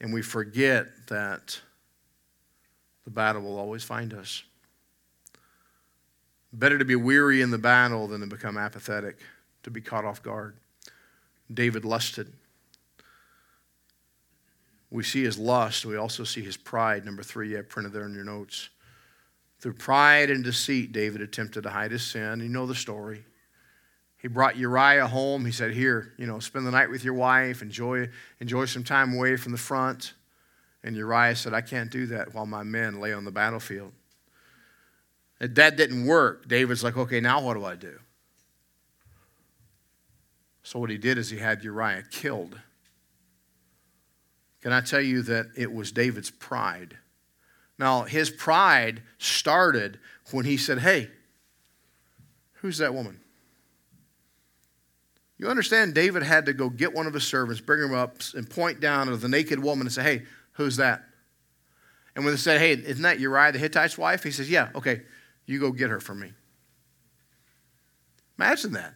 And 0.00 0.12
we 0.12 0.22
forget 0.22 0.86
that 1.08 1.60
the 3.04 3.10
battle 3.10 3.42
will 3.42 3.58
always 3.58 3.82
find 3.82 4.14
us. 4.14 4.42
Better 6.52 6.78
to 6.78 6.84
be 6.84 6.96
weary 6.96 7.40
in 7.40 7.50
the 7.50 7.58
battle 7.58 8.06
than 8.06 8.20
to 8.20 8.26
become 8.26 8.58
apathetic, 8.58 9.18
to 9.62 9.70
be 9.70 9.80
caught 9.80 10.04
off 10.04 10.22
guard. 10.22 10.56
David 11.52 11.84
lusted. 11.84 12.32
We 14.92 15.02
see 15.02 15.22
his 15.22 15.38
lust. 15.38 15.86
We 15.86 15.96
also 15.96 16.22
see 16.22 16.42
his 16.42 16.58
pride. 16.58 17.06
Number 17.06 17.22
three, 17.22 17.48
you 17.48 17.56
have 17.56 17.68
printed 17.70 17.94
there 17.94 18.04
in 18.04 18.14
your 18.14 18.24
notes. 18.24 18.68
Through 19.58 19.74
pride 19.74 20.28
and 20.28 20.44
deceit, 20.44 20.92
David 20.92 21.22
attempted 21.22 21.62
to 21.62 21.70
hide 21.70 21.92
his 21.92 22.02
sin. 22.02 22.40
You 22.40 22.48
know 22.50 22.66
the 22.66 22.74
story. 22.74 23.24
He 24.18 24.28
brought 24.28 24.56
Uriah 24.56 25.06
home. 25.06 25.46
He 25.46 25.52
said, 25.52 25.72
Here, 25.72 26.12
you 26.18 26.26
know, 26.26 26.40
spend 26.40 26.66
the 26.66 26.70
night 26.70 26.90
with 26.90 27.04
your 27.04 27.14
wife, 27.14 27.62
enjoy, 27.62 28.08
enjoy 28.40 28.66
some 28.66 28.84
time 28.84 29.14
away 29.14 29.36
from 29.36 29.52
the 29.52 29.58
front. 29.58 30.12
And 30.84 30.94
Uriah 30.94 31.36
said, 31.36 31.54
I 31.54 31.62
can't 31.62 31.90
do 31.90 32.06
that 32.06 32.34
while 32.34 32.44
my 32.44 32.62
men 32.62 33.00
lay 33.00 33.14
on 33.14 33.24
the 33.24 33.30
battlefield. 33.30 33.92
And 35.40 35.54
that 35.54 35.76
didn't 35.76 36.04
work. 36.04 36.48
David's 36.48 36.84
like, 36.84 36.98
Okay, 36.98 37.20
now 37.20 37.40
what 37.40 37.54
do 37.54 37.64
I 37.64 37.76
do? 37.76 37.98
So 40.62 40.78
what 40.78 40.90
he 40.90 40.98
did 40.98 41.16
is 41.16 41.30
he 41.30 41.38
had 41.38 41.64
Uriah 41.64 42.04
killed. 42.10 42.58
Can 44.62 44.72
I 44.72 44.80
tell 44.80 45.00
you 45.00 45.22
that 45.22 45.46
it 45.56 45.72
was 45.72 45.92
David's 45.92 46.30
pride? 46.30 46.96
Now, 47.78 48.02
his 48.02 48.30
pride 48.30 49.02
started 49.18 49.98
when 50.30 50.44
he 50.44 50.56
said, 50.56 50.78
Hey, 50.78 51.10
who's 52.54 52.78
that 52.78 52.94
woman? 52.94 53.20
You 55.36 55.48
understand, 55.48 55.94
David 55.94 56.22
had 56.22 56.46
to 56.46 56.52
go 56.52 56.70
get 56.70 56.94
one 56.94 57.08
of 57.08 57.14
his 57.14 57.24
servants, 57.24 57.60
bring 57.60 57.82
him 57.82 57.92
up, 57.92 58.18
and 58.36 58.48
point 58.48 58.78
down 58.78 59.12
at 59.12 59.20
the 59.20 59.28
naked 59.28 59.58
woman 59.58 59.88
and 59.88 59.92
say, 59.92 60.02
Hey, 60.02 60.22
who's 60.52 60.76
that? 60.76 61.02
And 62.14 62.24
when 62.24 62.34
they 62.34 62.38
said, 62.38 62.60
Hey, 62.60 62.72
isn't 62.72 63.02
that 63.02 63.18
Uriah 63.18 63.50
the 63.50 63.58
Hittite's 63.58 63.98
wife? 63.98 64.22
He 64.22 64.30
says, 64.30 64.48
Yeah, 64.48 64.68
okay, 64.76 65.02
you 65.44 65.58
go 65.58 65.72
get 65.72 65.90
her 65.90 65.98
for 65.98 66.14
me. 66.14 66.32
Imagine 68.38 68.72
that. 68.72 68.94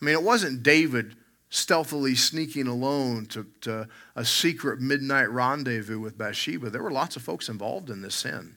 I 0.00 0.04
mean, 0.04 0.14
it 0.14 0.22
wasn't 0.22 0.62
David 0.62 1.16
stealthily 1.50 2.14
sneaking 2.14 2.66
alone 2.66 3.26
to, 3.26 3.46
to 3.62 3.88
a 4.14 4.24
secret 4.24 4.80
midnight 4.80 5.30
rendezvous 5.30 5.98
with 5.98 6.18
Bathsheba. 6.18 6.70
There 6.70 6.82
were 6.82 6.90
lots 6.90 7.16
of 7.16 7.22
folks 7.22 7.48
involved 7.48 7.90
in 7.90 8.02
this 8.02 8.14
sin 8.14 8.56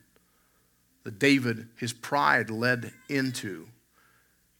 that 1.04 1.18
David, 1.18 1.68
his 1.76 1.92
pride, 1.92 2.50
led 2.50 2.92
into. 3.08 3.66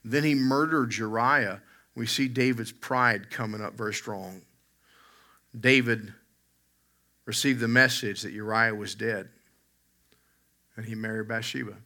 Then 0.05 0.25
he 0.25 0.35
murdered 0.35 0.97
Uriah. 0.97 1.63
We 1.95 2.07
see 2.07 2.27
David's 2.27 2.73
pride 2.73 3.31
coming 3.31 3.61
up 3.61 3.75
very 3.75 3.95
strong. 3.95 4.43
David 5.59 6.13
received 7.27 7.61
the 7.61 7.69
message 7.69 8.23
that 8.23 8.33
Uriah 8.33 8.75
was 8.75 8.95
dead, 8.95 9.29
and 10.77 10.87
he 10.87 10.95
married 10.95 11.29
Bathsheba. 11.29 11.77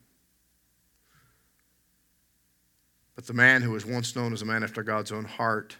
But 3.16 3.26
the 3.26 3.34
man 3.34 3.62
who 3.62 3.72
was 3.72 3.84
once 3.84 4.14
known 4.14 4.32
as 4.32 4.42
a 4.42 4.46
man 4.46 4.62
after 4.62 4.82
God's 4.82 5.10
own 5.10 5.24
heart 5.24 5.76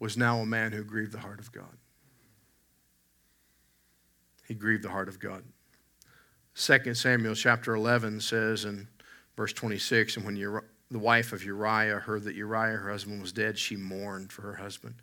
was 0.00 0.16
now 0.16 0.38
a 0.38 0.46
man 0.46 0.72
who 0.72 0.82
grieved 0.82 1.12
the 1.12 1.18
heart 1.18 1.38
of 1.38 1.52
God. 1.52 1.76
He 4.48 4.54
grieved 4.54 4.82
the 4.82 4.88
heart 4.88 5.08
of 5.08 5.20
God. 5.20 5.44
2 6.56 6.94
Samuel 6.94 7.36
chapter 7.36 7.74
11 7.74 8.20
says 8.20 8.64
in 8.64 8.88
verse 9.36 9.52
26 9.52 10.16
And 10.16 10.24
when 10.24 10.34
Uri- 10.36 10.62
the 10.90 10.98
wife 10.98 11.32
of 11.32 11.44
Uriah 11.44 12.00
heard 12.00 12.24
that 12.24 12.34
Uriah, 12.34 12.78
her 12.78 12.90
husband, 12.90 13.20
was 13.20 13.32
dead, 13.32 13.56
she 13.56 13.76
mourned 13.76 14.32
for 14.32 14.42
her 14.42 14.56
husband. 14.56 14.96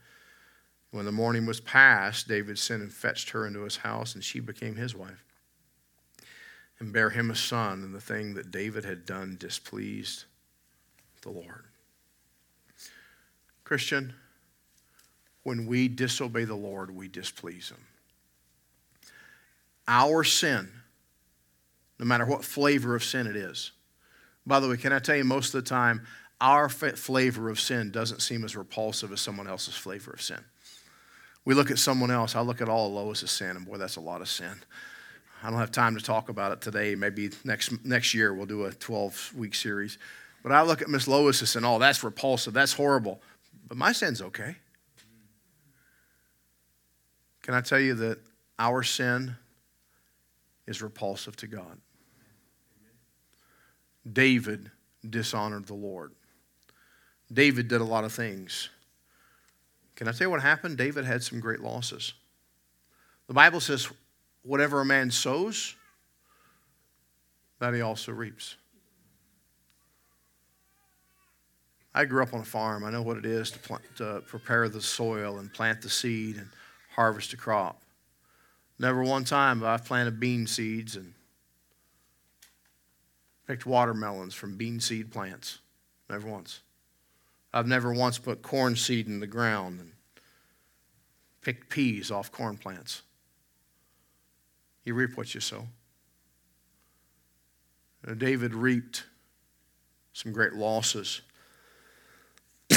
When 0.92 1.06
the 1.06 1.12
morning 1.12 1.46
was 1.46 1.62
past, 1.62 2.28
David 2.28 2.60
sent 2.60 2.82
and 2.82 2.92
fetched 2.92 3.30
her 3.30 3.48
into 3.48 3.62
his 3.62 3.78
house, 3.78 4.16
and 4.16 4.24
she 4.24 4.40
became 4.40 4.76
his 4.76 4.96
wife. 4.96 5.24
and 6.80 6.94
bear 6.94 7.10
him 7.10 7.32
a 7.32 7.36
son, 7.36 7.82
and 7.82 7.96
the 7.96 8.00
thing 8.00 8.36
that 8.36 8.52
David 8.52 8.86
had 8.86 9.04
done 9.04 9.36
displeased 9.40 10.26
the 11.24 11.32
Lord. 11.32 11.66
Christian, 13.64 14.14
when 15.48 15.66
we 15.66 15.88
disobey 15.88 16.44
the 16.44 16.54
Lord, 16.54 16.94
we 16.94 17.08
displease 17.08 17.70
him. 17.70 17.78
Our 19.88 20.26
sin, 20.26 20.70
no 21.98 22.06
matter 22.06 22.26
what 22.26 22.44
flavor 22.44 22.98
of 22.98 23.04
sin 23.06 23.28
it 23.28 23.38
is, 23.38 23.72
by 24.46 24.60
the 24.60 24.68
way, 24.68 24.76
can 24.76 24.92
I 24.92 25.00
tell 25.00 25.16
you, 25.16 25.24
most 25.24 25.56
of 25.56 25.64
the 25.64 25.70
time, 25.70 26.06
our 26.42 26.68
flavor 26.68 27.50
of 27.50 27.62
sin 27.62 27.92
doesn't 27.92 28.22
seem 28.22 28.44
as 28.44 28.58
repulsive 28.58 29.14
as 29.14 29.22
someone 29.22 29.48
else's 29.48 29.76
flavor 29.76 30.12
of 30.12 30.22
sin. 30.22 30.44
We 31.46 31.54
look 31.54 31.72
at 31.72 31.80
someone 31.80 32.12
else, 32.12 32.36
I 32.36 32.42
look 32.42 32.60
at 32.60 32.68
all 32.68 32.88
of 32.88 33.06
Lois's 33.06 33.32
sin, 33.32 33.56
and 33.56 33.66
boy, 33.66 33.78
that's 33.78 33.96
a 33.96 34.02
lot 34.02 34.20
of 34.20 34.28
sin. 34.28 34.52
I 35.42 35.50
don't 35.50 35.60
have 35.60 35.72
time 35.72 35.96
to 35.96 36.04
talk 36.04 36.28
about 36.28 36.52
it 36.52 36.60
today. 36.60 36.94
Maybe 36.94 37.30
next, 37.46 37.86
next 37.86 38.14
year 38.14 38.34
we'll 38.34 38.48
do 38.48 38.66
a 38.66 38.74
12 38.74 39.36
week 39.38 39.56
series. 39.56 39.98
But 40.44 40.52
I 40.52 40.64
look 40.64 40.82
at 40.82 40.90
Miss 40.90 41.08
Lois's 41.08 41.56
and 41.56 41.66
oh, 41.66 41.80
that's 41.80 42.04
repulsive, 42.04 42.54
that's 42.54 42.74
horrible. 42.74 43.22
But 43.66 43.78
my 43.78 43.94
sin's 43.94 44.22
okay. 44.22 44.58
Can 47.48 47.56
I 47.56 47.62
tell 47.62 47.80
you 47.80 47.94
that 47.94 48.20
our 48.60 48.84
sin 48.84 49.38
is 50.68 50.82
repulsive 50.82 51.38
to 51.38 51.48
God? 51.48 51.80
David 54.12 54.70
dishonored 55.10 55.66
the 55.66 55.74
Lord. 55.74 56.12
David 57.32 57.70
did 57.70 57.80
a 57.80 57.86
lot 57.86 58.04
of 58.04 58.12
things. 58.12 58.68
Can 59.96 60.10
I 60.10 60.12
tell 60.12 60.28
you 60.28 60.30
what 60.30 60.42
happened? 60.42 60.78
David 60.78 61.06
had 61.06 61.24
some 61.24 61.40
great 61.40 61.62
losses. 61.62 62.14
The 63.28 63.34
Bible 63.34 63.62
says, 63.62 63.88
whatever 64.44 64.82
a 64.82 64.86
man 64.86 65.10
sows, 65.10 65.74
that 67.60 67.74
he 67.74 67.80
also 67.80 68.12
reaps. 68.12 68.58
I 71.96 72.04
grew 72.04 72.24
up 72.24 72.34
on 72.34 72.42
a 72.42 72.46
farm. 72.46 72.84
I 72.84 72.92
know 72.92 73.02
what 73.02 73.16
it 73.16 73.26
is 73.26 73.52
to, 73.52 73.60
plant, 73.60 73.84
to 74.00 74.22
prepare 74.28 74.68
the 74.68 74.82
soil 74.82 75.40
and 75.40 75.54
plant 75.54 75.82
the 75.82 75.90
seed 75.90 76.36
and 76.36 76.50
harvest 76.98 77.32
a 77.32 77.38
crop. 77.38 77.82
Never 78.80 79.04
one 79.04 79.24
time 79.24 79.62
have 79.62 79.82
I 79.82 79.84
planted 79.84 80.20
bean 80.20 80.48
seeds 80.48 80.96
and 80.96 81.14
picked 83.48 83.66
watermelons 83.66 84.34
from 84.34 84.58
bean 84.58 84.80
seed 84.80 85.12
plants. 85.12 85.60
Never 86.10 86.28
once. 86.28 86.62
I've 87.54 87.68
never 87.68 87.94
once 87.94 88.18
put 88.18 88.42
corn 88.42 88.76
seed 88.76 89.08
in 89.08 89.20
the 89.20 89.28
ground 89.28 89.80
and 89.80 89.92
picked 91.42 91.70
peas 91.70 92.12
off 92.12 92.32
corn 92.32 92.58
plants. 92.58 93.04
You 94.84 94.94
reap 94.94 95.16
what 95.16 95.34
you 95.34 95.40
sow. 95.40 95.68
David 98.18 98.54
reaped 98.54 99.04
some 100.14 100.32
great 100.32 100.54
losses 100.54 101.22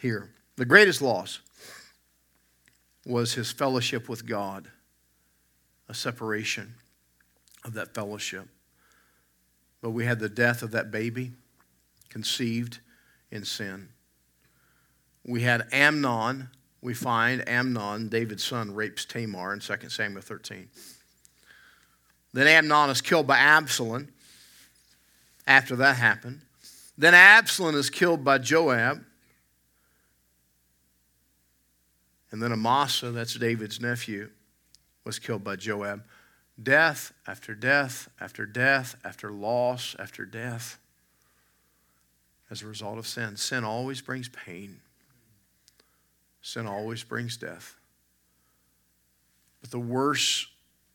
here. 0.00 0.30
The 0.56 0.64
greatest 0.64 1.02
loss 1.02 1.40
was 3.06 3.34
his 3.34 3.52
fellowship 3.52 4.08
with 4.08 4.26
God, 4.26 4.68
a 5.88 5.94
separation 5.94 6.74
of 7.64 7.74
that 7.74 7.94
fellowship. 7.94 8.48
But 9.80 9.90
we 9.90 10.04
had 10.04 10.18
the 10.18 10.28
death 10.28 10.62
of 10.62 10.72
that 10.72 10.90
baby 10.90 11.32
conceived 12.08 12.80
in 13.30 13.44
sin. 13.44 13.88
We 15.24 15.42
had 15.42 15.68
Amnon, 15.72 16.50
we 16.82 16.94
find 16.94 17.48
Amnon, 17.48 18.08
David's 18.08 18.44
son, 18.44 18.74
rapes 18.74 19.04
Tamar 19.04 19.52
in 19.52 19.60
2 19.60 19.88
Samuel 19.88 20.22
13. 20.22 20.68
Then 22.32 22.46
Amnon 22.46 22.90
is 22.90 23.00
killed 23.00 23.26
by 23.26 23.38
Absalom 23.38 24.08
after 25.46 25.76
that 25.76 25.96
happened. 25.96 26.40
Then 26.98 27.14
Absalom 27.14 27.76
is 27.76 27.88
killed 27.88 28.24
by 28.24 28.38
Joab. 28.38 29.04
And 32.36 32.42
then 32.42 32.52
Amasa, 32.52 33.12
that's 33.12 33.32
David's 33.32 33.80
nephew, 33.80 34.28
was 35.04 35.18
killed 35.18 35.42
by 35.42 35.56
Joab. 35.56 36.04
Death 36.62 37.14
after 37.26 37.54
death 37.54 38.10
after 38.20 38.44
death 38.44 38.94
after 39.02 39.32
loss 39.32 39.96
after 39.98 40.26
death 40.26 40.78
as 42.50 42.60
a 42.60 42.66
result 42.66 42.98
of 42.98 43.06
sin. 43.06 43.38
Sin 43.38 43.64
always 43.64 44.02
brings 44.02 44.28
pain, 44.28 44.80
sin 46.42 46.66
always 46.66 47.02
brings 47.02 47.38
death. 47.38 47.76
But 49.62 49.70
the 49.70 49.80
worst 49.80 50.48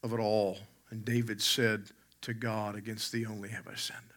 of 0.04 0.14
it 0.14 0.20
all, 0.20 0.60
and 0.92 1.04
David 1.04 1.42
said 1.42 1.88
to 2.22 2.36
God, 2.36 2.76
Against 2.76 3.12
thee 3.12 3.26
only 3.26 3.50
have 3.50 3.68
I 3.68 3.74
sinned, 3.74 4.14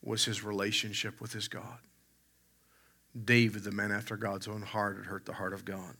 was 0.00 0.24
his 0.24 0.42
relationship 0.42 1.20
with 1.20 1.34
his 1.34 1.46
God. 1.46 1.80
David, 3.24 3.64
the 3.64 3.72
man 3.72 3.92
after 3.92 4.16
God's 4.16 4.48
own 4.48 4.62
heart, 4.62 4.96
had 4.96 5.06
hurt 5.06 5.26
the 5.26 5.34
heart 5.34 5.52
of 5.52 5.64
God. 5.64 5.96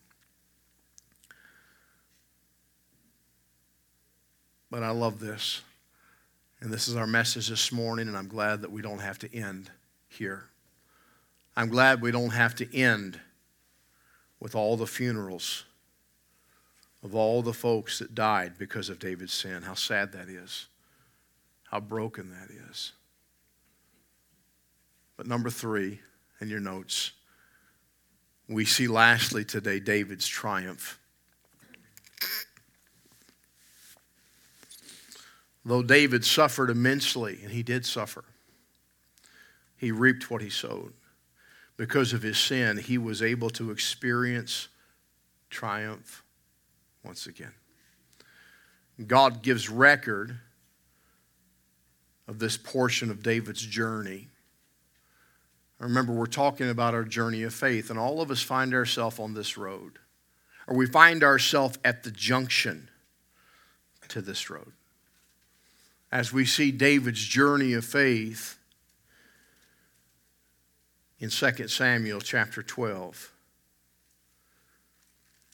But 4.71 4.83
I 4.83 4.91
love 4.91 5.21
this. 5.21 5.61
And 6.61 6.73
this 6.73 6.89
is 6.89 6.97
our 6.97 7.07
message 7.07 7.49
this 7.49 7.73
morning, 7.73 8.09
and 8.09 8.17
I'm 8.17 8.29
glad 8.29 8.63
that 8.63 8.71
we 8.71 8.83
don't 8.83 9.01
have 9.01 9.19
to 9.19 9.35
end 9.35 9.71
here. 10.09 10.45
I'm 11.57 11.69
glad 11.69 12.01
we 12.01 12.13
don't 12.13 12.31
have 12.31 12.55
to 12.57 12.77
end 12.77 13.21
with 14.41 14.55
all 14.55 14.77
the 14.77 14.87
funerals 14.87 15.65
of 17.03 17.15
all 17.15 17.43
the 17.43 17.53
folks 17.53 17.99
that 17.99 18.15
died 18.15 18.55
because 18.59 18.89
of 18.89 18.99
David's 18.99 19.33
sin. 19.33 19.63
How 19.63 19.75
sad 19.75 20.13
that 20.13 20.29
is. 20.29 20.69
How 21.65 21.81
broken 21.81 22.31
that 22.31 22.49
is. 22.71 22.93
But 25.17 25.27
number 25.27 25.51
three 25.51 26.01
in 26.43 26.51
your 26.51 26.61
notes, 26.61 27.13
we 28.49 28.65
see 28.65 28.89
lastly 28.89 29.45
today 29.45 29.79
David's 29.79 30.27
triumph. 30.27 30.99
Though 35.65 35.85
David 35.85 36.25
suffered 36.25 36.69
immensely, 36.69 37.39
and 37.45 37.53
he 37.53 37.63
did 37.63 37.87
suffer, 37.87 38.25
he 39.77 39.93
reaped 39.93 40.31
what 40.31 40.43
he 40.43 40.51
sowed. 40.51 40.93
Because 41.77 42.13
of 42.13 42.23
his 42.23 42.39
sin, 42.39 42.77
he 42.77 42.99
was 42.99 43.23
able 43.23 43.51
to 43.51 43.71
experience 43.71 44.69
triumph 45.49 46.25
once 47.05 47.27
again. 47.27 47.55
God 49.07 49.43
gives 49.43 49.71
record 49.71 50.39
of 52.27 52.41
this 52.41 52.57
portion 52.57 53.11
of 53.11 53.23
David's 53.23 53.65
journey. 53.65 54.29
Remember, 55.83 56.13
we're 56.13 56.27
talking 56.27 56.71
about 56.71 56.95
our 56.95 57.05
journey 57.05 57.43
of 57.43 57.53
faith, 57.53 57.91
and 57.91 57.99
all 57.99 58.21
of 58.21 58.31
us 58.31 58.41
find 58.41 58.73
ourselves 58.73 59.19
on 59.19 59.35
this 59.35 59.59
road, 59.59 59.99
or 60.69 60.77
we 60.77 60.87
find 60.87 61.25
ourselves 61.25 61.79
at 61.85 62.05
the 62.05 62.11
junction 62.11 62.89
to 64.09 64.21
this 64.21 64.49
road 64.49 64.73
as 66.13 66.33
we 66.33 66.45
see 66.45 66.71
David's 66.71 67.25
journey 67.25 67.73
of 67.73 67.85
faith 67.85 68.59
in 71.19 71.31
2 71.31 71.69
Samuel 71.69 72.21
chapter 72.21 72.63
12. 72.63 73.33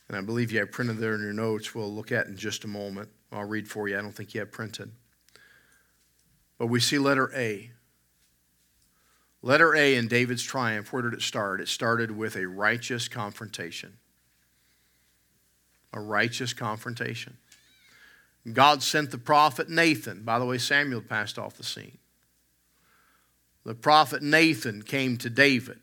And 0.08 0.16
I 0.16 0.20
believe 0.20 0.50
you 0.50 0.58
have 0.58 0.72
printed 0.72 0.98
there 0.98 1.14
in 1.14 1.22
your 1.22 1.32
notes. 1.32 1.74
We'll 1.74 1.94
look 1.94 2.10
at 2.10 2.26
in 2.26 2.36
just 2.36 2.64
a 2.64 2.68
moment. 2.68 3.08
I'll 3.30 3.44
read 3.44 3.68
for 3.68 3.88
you. 3.88 3.96
I 3.96 4.02
don't 4.02 4.12
think 4.12 4.34
you 4.34 4.40
have 4.40 4.50
printed. 4.50 4.90
But 6.58 6.66
we 6.66 6.80
see 6.80 6.98
letter 6.98 7.30
A. 7.36 7.70
Letter 9.42 9.74
A 9.74 9.94
in 9.94 10.08
David's 10.08 10.42
triumph, 10.42 10.92
where 10.92 11.02
did 11.02 11.14
it 11.14 11.22
start? 11.22 11.60
It 11.60 11.68
started 11.68 12.10
with 12.10 12.36
a 12.36 12.46
righteous 12.46 13.08
confrontation. 13.08 13.98
A 15.92 16.00
righteous 16.00 16.52
confrontation. 16.52 17.38
God 18.52 18.82
sent 18.82 19.10
the 19.10 19.18
prophet 19.18 19.68
Nathan. 19.68 20.22
By 20.22 20.38
the 20.38 20.44
way, 20.44 20.58
Samuel 20.58 21.02
passed 21.02 21.38
off 21.38 21.54
the 21.54 21.64
scene. 21.64 21.98
The 23.64 23.74
prophet 23.74 24.22
Nathan 24.22 24.82
came 24.82 25.16
to 25.18 25.30
David 25.30 25.80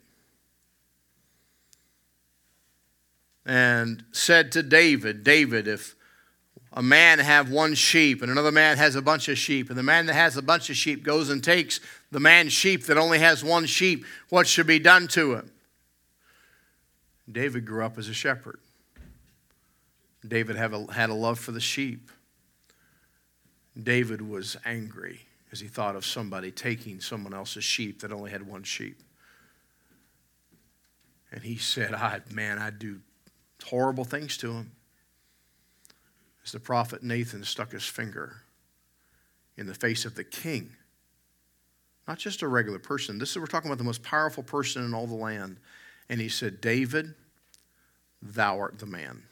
and 3.46 4.04
said 4.12 4.52
to 4.54 4.64
David, 4.64 5.24
David, 5.24 5.68
if 5.68 5.96
a 6.74 6.82
man 6.82 7.20
have 7.20 7.52
one 7.52 7.76
sheep 7.76 8.22
and 8.22 8.32
another 8.32 8.52
man 8.52 8.78
has 8.78 8.96
a 8.96 9.02
bunch 9.02 9.30
of 9.30 9.38
sheep, 9.38 9.70
and 9.70 9.78
the 9.78 9.84
man 9.84 10.08
that 10.08 10.14
has 10.14 10.36
a 10.36 10.42
bunch 10.42 10.70
of 10.70 10.76
sheep 10.76 11.04
goes 11.04 11.30
and 11.30 11.44
takes 11.44 11.80
the 12.16 12.22
man's 12.22 12.54
sheep 12.54 12.86
that 12.86 12.98
only 12.98 13.20
has 13.20 13.44
one 13.44 13.66
sheep, 13.66 14.06
what 14.30 14.48
should 14.48 14.68
be 14.68 14.80
done 14.80 15.06
to 15.06 15.36
him? 15.36 15.52
David 17.30 17.66
grew 17.66 17.84
up 17.84 17.98
as 17.98 18.08
a 18.08 18.14
shepherd. 18.14 18.62
David 20.26 20.56
a, 20.56 20.94
had 20.94 21.10
a 21.10 21.14
love 21.14 21.38
for 21.38 21.52
the 21.52 21.60
sheep. 21.60 22.10
David 23.78 24.22
was 24.22 24.56
angry 24.64 25.28
as 25.52 25.60
he 25.60 25.68
thought 25.68 25.98
of 25.98 26.06
somebody 26.06 26.52
taking 26.52 27.02
someone 27.02 27.34
else's 27.34 27.66
sheep 27.66 28.00
that 28.00 28.14
only 28.14 28.32
had 28.32 28.48
one 28.48 28.64
sheep. 28.64 29.04
And 31.34 31.44
he 31.44 31.58
said, 31.58 31.94
I, 31.94 32.22
Man, 32.32 32.60
I'd 32.60 32.80
do 32.80 33.02
horrible 33.66 34.06
things 34.06 34.38
to 34.38 34.54
him. 34.54 34.72
As 36.46 36.54
the 36.54 36.62
prophet 36.62 37.04
Nathan 37.04 37.44
stuck 37.44 37.74
his 37.74 37.84
finger 37.84 38.38
in 39.58 39.68
the 39.68 39.74
face 39.74 40.06
of 40.06 40.16
the 40.16 40.24
king. 40.24 40.78
Not 42.08 42.20
just 42.20 42.42
a 42.42 42.48
regular 42.48 42.80
person. 42.80 43.18
This 43.18 43.32
is 43.32 43.38
we're 43.38 43.48
talking 43.48 43.70
about 43.70 43.80
the 43.80 43.84
most 43.84 44.04
powerful 44.04 44.44
person 44.44 44.84
in 44.84 44.94
all 44.94 45.08
the 45.08 45.16
land. 45.16 45.58
And 46.10 46.22
he 46.22 46.30
said, 46.30 46.62
David, 46.62 47.16
thou 48.22 48.60
art 48.60 48.78
the 48.78 48.86
man. 48.86 49.24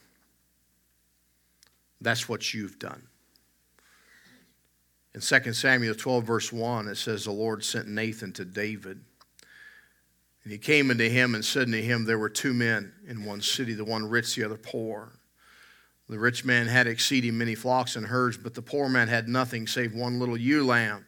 That's 2.00 2.28
what 2.28 2.52
you've 2.52 2.78
done. 2.78 3.02
In 5.14 5.20
2 5.20 5.52
Samuel 5.52 5.94
12, 5.94 6.24
verse 6.24 6.52
1, 6.52 6.88
it 6.88 6.96
says, 6.96 7.24
The 7.24 7.30
Lord 7.30 7.64
sent 7.64 7.86
Nathan 7.86 8.32
to 8.32 8.44
David. 8.44 9.00
And 10.42 10.52
he 10.52 10.58
came 10.58 10.90
unto 10.90 11.08
him 11.08 11.34
and 11.34 11.44
said 11.44 11.68
unto 11.68 11.80
him, 11.80 12.04
There 12.04 12.18
were 12.18 12.28
two 12.28 12.52
men 12.52 12.92
in 13.06 13.24
one 13.24 13.40
city, 13.40 13.74
the 13.74 13.84
one 13.84 14.08
rich, 14.08 14.34
the 14.34 14.44
other 14.44 14.56
poor. 14.56 15.12
The 16.08 16.18
rich 16.18 16.44
man 16.44 16.66
had 16.66 16.86
exceeding 16.86 17.38
many 17.38 17.54
flocks 17.54 17.96
and 17.96 18.06
herds, 18.06 18.36
but 18.36 18.54
the 18.54 18.60
poor 18.60 18.88
man 18.88 19.08
had 19.08 19.28
nothing 19.28 19.66
save 19.66 19.94
one 19.94 20.18
little 20.18 20.36
ewe 20.36 20.66
lamb, 20.66 21.06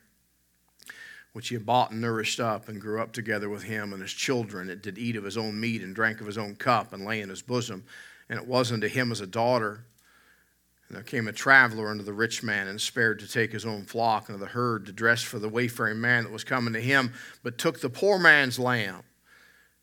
which 1.37 1.51
he 1.51 1.55
had 1.55 1.67
bought 1.67 1.91
and 1.91 2.01
nourished 2.01 2.41
up, 2.41 2.67
and 2.67 2.81
grew 2.81 2.99
up 2.99 3.13
together 3.13 3.51
with 3.51 3.63
him 3.63 3.93
and 3.93 4.01
his 4.01 4.15
children. 4.15 4.71
It 4.71 4.81
did 4.81 4.97
eat 4.97 5.17
of 5.17 5.25
his 5.25 5.37
own 5.37 5.61
meat 5.61 5.83
and 5.83 5.95
drank 5.95 6.23
of 6.23 6.27
his 6.27 6.39
own 6.39 6.57
cup, 6.57 6.95
and 6.95 7.05
lay 7.05 7.21
in 7.21 7.29
his 7.29 7.43
bosom. 7.43 7.85
And 8.31 8.41
it 8.41 8.47
was 8.47 8.73
unto 8.73 8.89
him 8.89 9.13
as 9.13 9.21
a 9.21 9.27
daughter. 9.27 9.85
And 10.89 10.97
there 10.97 11.05
came 11.05 11.29
a 11.29 11.33
traveler 11.33 11.91
unto 11.91 12.03
the 12.03 12.15
rich 12.15 12.43
man, 12.43 12.69
and 12.69 12.81
spared 12.81 13.19
to 13.19 13.31
take 13.31 13.53
his 13.53 13.67
own 13.67 13.83
flock 13.83 14.31
and 14.31 14.35
of 14.37 14.41
the 14.41 14.47
herd 14.47 14.87
to 14.87 14.93
dress 14.93 15.21
for 15.21 15.39
the 15.39 15.51
wayfaring 15.51 16.01
man 16.01 16.25
that 16.25 16.33
was 16.33 16.43
coming 16.43 16.73
to 16.73 16.81
him, 16.81 17.13
but 17.43 17.59
took 17.59 17.83
the 17.83 17.91
poor 17.91 18.19
man's 18.19 18.59
lamb 18.59 19.03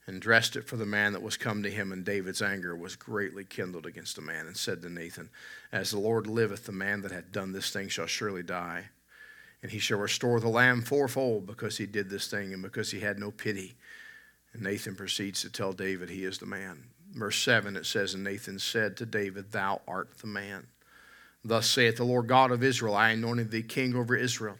and 0.08 0.24
dressed 0.24 0.56
it 0.56 0.66
for 0.66 0.78
the 0.78 0.88
man 0.88 1.14
that 1.14 1.22
was 1.22 1.38
come 1.38 1.62
to 1.62 1.70
him. 1.70 1.92
And 1.92 2.04
David's 2.04 2.42
anger 2.42 2.76
was 2.76 2.96
greatly 2.96 3.46
kindled 3.46 3.86
against 3.86 4.16
the 4.16 4.24
man, 4.24 4.48
and 4.48 4.58
said 4.58 4.82
to 4.82 4.90
Nathan, 4.90 5.30
As 5.72 5.92
the 5.92 6.00
Lord 6.00 6.26
liveth, 6.26 6.66
the 6.66 6.72
man 6.72 7.04
that 7.04 7.12
hath 7.12 7.32
done 7.32 7.52
this 7.52 7.70
thing 7.70 7.90
shall 7.90 8.08
surely 8.08 8.42
die. 8.42 8.86
And 9.64 9.72
he 9.72 9.80
shall 9.80 9.98
restore 9.98 10.40
the 10.40 10.50
lamb 10.50 10.82
fourfold 10.82 11.48
because 11.48 11.78
he 11.78 11.86
did 11.86 12.10
this 12.10 12.28
thing 12.28 12.54
and 12.54 12.62
because 12.62 12.92
he 12.92 13.00
had 13.00 13.18
no 13.18 13.32
pity. 13.32 13.76
And 14.52 14.62
Nathan 14.62 14.96
proceeds 14.96 15.42
to 15.42 15.50
tell 15.50 15.72
David 15.72 16.10
he 16.10 16.26
is 16.26 16.38
the 16.38 16.46
man. 16.46 16.84
Verse 17.16 17.42
7, 17.42 17.76
it 17.78 17.86
says, 17.86 18.14
And 18.14 18.26
Nathan 18.26 18.60
said 18.60 18.98
to 18.98 19.06
David, 19.06 19.52
Thou 19.52 19.82
art 19.88 20.18
the 20.20 20.28
man. 20.28 20.68
Thus 21.46 21.70
saith 21.70 21.98
the 21.98 22.04
Lord 22.04 22.28
God 22.28 22.52
of 22.52 22.62
Israel 22.62 22.94
I 22.94 23.12
anointed 23.12 23.52
thee 23.52 23.64
king 23.64 23.96
over 23.96 24.16
Israel. 24.16 24.58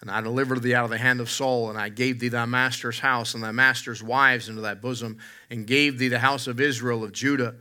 And 0.00 0.10
I 0.10 0.22
delivered 0.22 0.62
thee 0.62 0.74
out 0.74 0.84
of 0.84 0.90
the 0.90 0.96
hand 0.96 1.20
of 1.20 1.28
Saul, 1.28 1.68
and 1.68 1.78
I 1.78 1.90
gave 1.90 2.20
thee 2.20 2.28
thy 2.28 2.46
master's 2.46 3.00
house 3.00 3.34
and 3.34 3.42
thy 3.42 3.52
master's 3.52 4.02
wives 4.02 4.48
into 4.48 4.62
thy 4.62 4.72
bosom, 4.72 5.18
and 5.50 5.66
gave 5.66 5.98
thee 5.98 6.08
the 6.08 6.18
house 6.18 6.46
of 6.46 6.58
Israel 6.58 7.04
of 7.04 7.12
Judah. 7.12 7.56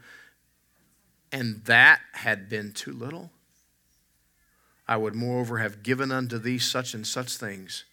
And 1.34 1.62
that 1.66 2.00
had 2.14 2.48
been 2.48 2.72
too 2.72 2.94
little. 2.94 3.30
I 4.90 4.98
would 4.98 5.14
moreover 5.14 5.60
have 5.60 5.84
given 5.84 6.12
unto 6.12 6.40
thee 6.40 6.58
such 6.58 6.96
and 6.96 7.06
such 7.06 7.38
things. 7.38 7.84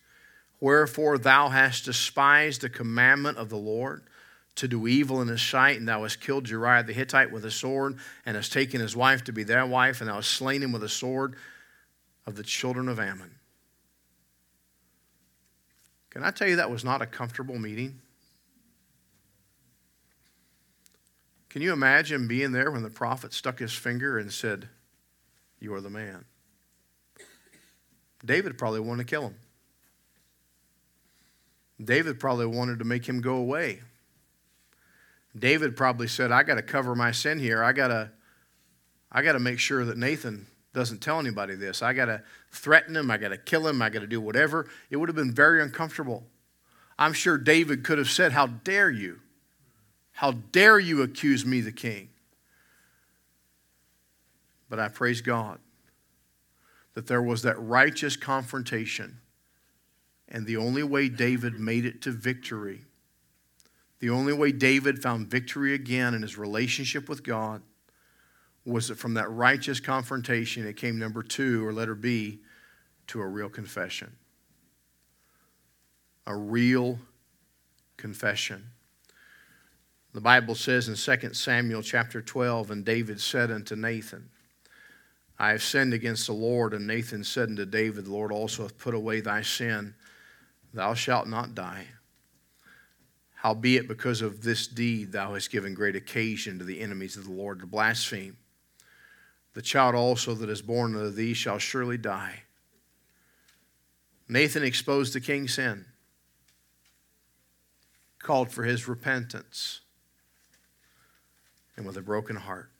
Wherefore 0.60 1.18
thou 1.18 1.50
hast 1.50 1.84
despised 1.84 2.62
the 2.62 2.70
commandment 2.70 3.36
of 3.36 3.50
the 3.50 3.58
Lord 3.58 4.04
to 4.54 4.66
do 4.66 4.86
evil 4.86 5.20
in 5.20 5.28
his 5.28 5.42
sight, 5.42 5.76
and 5.76 5.86
thou 5.86 6.04
hast 6.04 6.22
killed 6.22 6.48
Uriah 6.48 6.82
the 6.82 6.94
Hittite 6.94 7.30
with 7.30 7.44
a 7.44 7.50
sword, 7.50 7.98
and 8.24 8.34
hast 8.34 8.50
taken 8.50 8.80
his 8.80 8.96
wife 8.96 9.22
to 9.24 9.32
be 9.32 9.42
thy 9.42 9.62
wife, 9.62 10.00
and 10.00 10.08
thou 10.08 10.14
hast 10.14 10.30
slain 10.30 10.62
him 10.62 10.72
with 10.72 10.82
a 10.82 10.88
sword 10.88 11.36
of 12.24 12.34
the 12.34 12.42
children 12.42 12.88
of 12.88 12.98
Ammon. 12.98 13.34
Can 16.08 16.24
I 16.24 16.30
tell 16.30 16.48
you 16.48 16.56
that 16.56 16.70
was 16.70 16.82
not 16.82 17.02
a 17.02 17.06
comfortable 17.06 17.58
meeting? 17.58 18.00
Can 21.50 21.60
you 21.60 21.74
imagine 21.74 22.26
being 22.26 22.52
there 22.52 22.70
when 22.70 22.82
the 22.82 22.88
prophet 22.88 23.34
stuck 23.34 23.58
his 23.58 23.74
finger 23.74 24.16
and 24.16 24.32
said, 24.32 24.70
You 25.60 25.74
are 25.74 25.82
the 25.82 25.90
man? 25.90 26.24
David 28.26 28.58
probably 28.58 28.80
wanted 28.80 29.06
to 29.06 29.10
kill 29.10 29.22
him. 29.22 29.36
David 31.82 32.18
probably 32.18 32.46
wanted 32.46 32.78
to 32.80 32.84
make 32.84 33.06
him 33.06 33.20
go 33.20 33.36
away. 33.36 33.80
David 35.38 35.76
probably 35.76 36.08
said, 36.08 36.32
I 36.32 36.42
got 36.42 36.54
to 36.54 36.62
cover 36.62 36.94
my 36.94 37.12
sin 37.12 37.38
here. 37.38 37.62
I 37.62 37.72
got 37.72 37.88
to 37.88 38.10
I 39.12 39.22
got 39.22 39.32
to 39.32 39.38
make 39.38 39.60
sure 39.60 39.84
that 39.84 39.96
Nathan 39.96 40.46
doesn't 40.74 40.98
tell 40.98 41.20
anybody 41.20 41.54
this. 41.54 41.80
I 41.80 41.92
got 41.92 42.06
to 42.06 42.22
threaten 42.50 42.96
him. 42.96 43.10
I 43.10 43.16
got 43.16 43.28
to 43.28 43.38
kill 43.38 43.66
him. 43.66 43.80
I 43.80 43.88
got 43.88 44.00
to 44.00 44.06
do 44.06 44.20
whatever. 44.20 44.68
It 44.90 44.96
would 44.96 45.08
have 45.08 45.16
been 45.16 45.32
very 45.32 45.62
uncomfortable. 45.62 46.24
I'm 46.98 47.12
sure 47.12 47.38
David 47.38 47.84
could 47.84 47.98
have 47.98 48.10
said, 48.10 48.32
How 48.32 48.46
dare 48.46 48.90
you? 48.90 49.20
How 50.12 50.32
dare 50.32 50.78
you 50.78 51.02
accuse 51.02 51.46
me, 51.46 51.60
the 51.60 51.72
king? 51.72 52.08
But 54.68 54.80
I 54.80 54.88
praise 54.88 55.20
God 55.20 55.60
that 56.96 57.06
there 57.06 57.20
was 57.20 57.42
that 57.42 57.60
righteous 57.60 58.16
confrontation. 58.16 59.20
And 60.28 60.46
the 60.46 60.56
only 60.56 60.82
way 60.82 61.10
David 61.10 61.60
made 61.60 61.84
it 61.84 62.00
to 62.02 62.10
victory, 62.10 62.86
the 63.98 64.08
only 64.08 64.32
way 64.32 64.50
David 64.50 65.02
found 65.02 65.28
victory 65.28 65.74
again 65.74 66.14
in 66.14 66.22
his 66.22 66.38
relationship 66.38 67.06
with 67.06 67.22
God, 67.22 67.60
was 68.64 68.88
that 68.88 68.96
from 68.96 69.12
that 69.12 69.30
righteous 69.30 69.78
confrontation, 69.78 70.66
it 70.66 70.78
came 70.78 70.98
number 70.98 71.22
two, 71.22 71.64
or 71.66 71.72
letter 71.72 71.94
B, 71.94 72.40
to 73.08 73.20
a 73.20 73.26
real 73.26 73.50
confession. 73.50 74.16
A 76.26 76.34
real 76.34 76.98
confession. 77.98 78.70
The 80.14 80.22
Bible 80.22 80.54
says 80.54 80.88
in 80.88 80.94
2 80.94 81.34
Samuel 81.34 81.82
chapter 81.82 82.22
12, 82.22 82.70
and 82.70 82.86
David 82.86 83.20
said 83.20 83.50
unto 83.50 83.76
Nathan, 83.76 84.30
I 85.38 85.50
have 85.50 85.62
sinned 85.62 85.92
against 85.92 86.26
the 86.26 86.32
Lord. 86.32 86.72
And 86.72 86.86
Nathan 86.86 87.24
said 87.24 87.48
unto 87.48 87.64
David, 87.64 88.06
The 88.06 88.12
Lord 88.12 88.32
also 88.32 88.62
hath 88.62 88.78
put 88.78 88.94
away 88.94 89.20
thy 89.20 89.42
sin. 89.42 89.94
Thou 90.72 90.94
shalt 90.94 91.28
not 91.28 91.54
die. 91.54 91.86
Howbeit, 93.34 93.86
because 93.86 94.22
of 94.22 94.42
this 94.42 94.66
deed, 94.66 95.12
thou 95.12 95.34
hast 95.34 95.50
given 95.50 95.74
great 95.74 95.94
occasion 95.94 96.58
to 96.58 96.64
the 96.64 96.80
enemies 96.80 97.16
of 97.16 97.24
the 97.24 97.32
Lord 97.32 97.60
to 97.60 97.66
blaspheme. 97.66 98.36
The 99.54 99.62
child 99.62 99.94
also 99.94 100.34
that 100.34 100.50
is 100.50 100.62
born 100.62 100.94
unto 100.94 101.10
thee 101.10 101.32
shall 101.32 101.58
surely 101.58 101.96
die. 101.96 102.42
Nathan 104.28 104.64
exposed 104.64 105.12
the 105.12 105.20
king's 105.20 105.54
sin, 105.54 105.86
called 108.18 108.50
for 108.50 108.64
his 108.64 108.88
repentance, 108.88 109.80
and 111.76 111.86
with 111.86 111.96
a 111.96 112.02
broken 112.02 112.36
heart, 112.36 112.70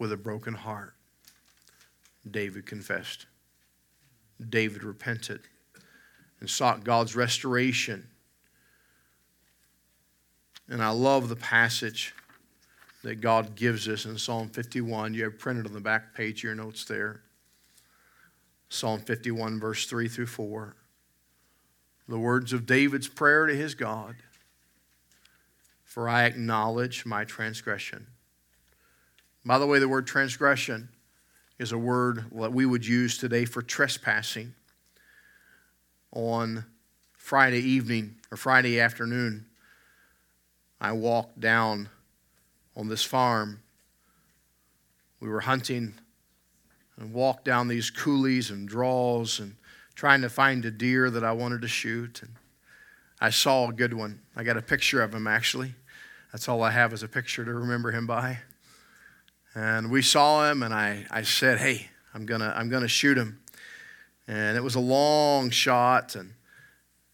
with 0.00 0.10
a 0.10 0.16
broken 0.16 0.54
heart, 0.54 0.94
David 2.28 2.66
confessed. 2.66 3.26
David 4.48 4.82
repented 4.82 5.42
and 6.40 6.48
sought 6.48 6.82
God's 6.82 7.14
restoration. 7.14 8.08
And 10.68 10.82
I 10.82 10.90
love 10.90 11.28
the 11.28 11.36
passage 11.36 12.14
that 13.02 13.20
God 13.20 13.54
gives 13.54 13.86
us 13.88 14.06
in 14.06 14.16
Psalm 14.16 14.48
51. 14.48 15.12
You 15.12 15.24
have 15.24 15.38
printed 15.38 15.66
on 15.66 15.74
the 15.74 15.80
back 15.80 16.14
page 16.14 16.40
of 16.40 16.44
your 16.44 16.54
notes 16.54 16.84
there. 16.84 17.20
Psalm 18.70 19.00
51, 19.00 19.60
verse 19.60 19.86
3 19.86 20.08
through 20.08 20.26
4. 20.26 20.74
The 22.08 22.18
words 22.18 22.52
of 22.52 22.66
David's 22.66 23.08
prayer 23.08 23.46
to 23.46 23.54
his 23.54 23.74
God 23.74 24.16
For 25.84 26.08
I 26.08 26.24
acknowledge 26.24 27.04
my 27.04 27.24
transgression. 27.24 28.06
By 29.44 29.58
the 29.58 29.66
way, 29.66 29.78
the 29.78 29.88
word 29.88 30.06
transgression 30.06 30.90
is 31.58 31.72
a 31.72 31.78
word 31.78 32.24
that 32.32 32.52
we 32.52 32.66
would 32.66 32.86
use 32.86 33.18
today 33.18 33.44
for 33.44 33.62
trespassing. 33.62 34.54
On 36.12 36.64
Friday 37.12 37.60
evening 37.60 38.16
or 38.30 38.36
Friday 38.36 38.80
afternoon, 38.80 39.46
I 40.80 40.92
walked 40.92 41.38
down 41.38 41.88
on 42.76 42.88
this 42.88 43.04
farm. 43.04 43.60
We 45.20 45.28
were 45.28 45.40
hunting 45.40 45.94
and 46.98 47.12
walked 47.12 47.44
down 47.44 47.68
these 47.68 47.90
coulees 47.90 48.50
and 48.50 48.68
draws 48.68 49.38
and 49.38 49.56
trying 49.94 50.22
to 50.22 50.28
find 50.28 50.64
a 50.64 50.70
deer 50.70 51.10
that 51.10 51.24
I 51.24 51.32
wanted 51.32 51.62
to 51.62 51.68
shoot. 51.68 52.22
And 52.22 52.32
I 53.20 53.30
saw 53.30 53.68
a 53.68 53.72
good 53.72 53.94
one. 53.94 54.20
I 54.34 54.42
got 54.42 54.56
a 54.56 54.62
picture 54.62 55.02
of 55.02 55.14
him 55.14 55.26
actually. 55.26 55.74
That's 56.32 56.48
all 56.48 56.62
I 56.62 56.70
have 56.70 56.92
is 56.92 57.02
a 57.02 57.08
picture 57.08 57.44
to 57.44 57.52
remember 57.52 57.90
him 57.90 58.06
by. 58.06 58.38
And 59.54 59.90
we 59.90 60.02
saw 60.02 60.50
him, 60.50 60.62
and 60.62 60.72
I, 60.72 61.06
I 61.10 61.22
said, 61.22 61.58
Hey, 61.58 61.88
I'm 62.14 62.26
going 62.26 62.40
to 62.40 62.56
I'm 62.56 62.68
going 62.68 62.82
to 62.82 62.88
shoot 62.88 63.18
him. 63.18 63.40
And 64.28 64.56
it 64.56 64.62
was 64.62 64.76
a 64.76 64.80
long 64.80 65.50
shot, 65.50 66.14
and 66.14 66.34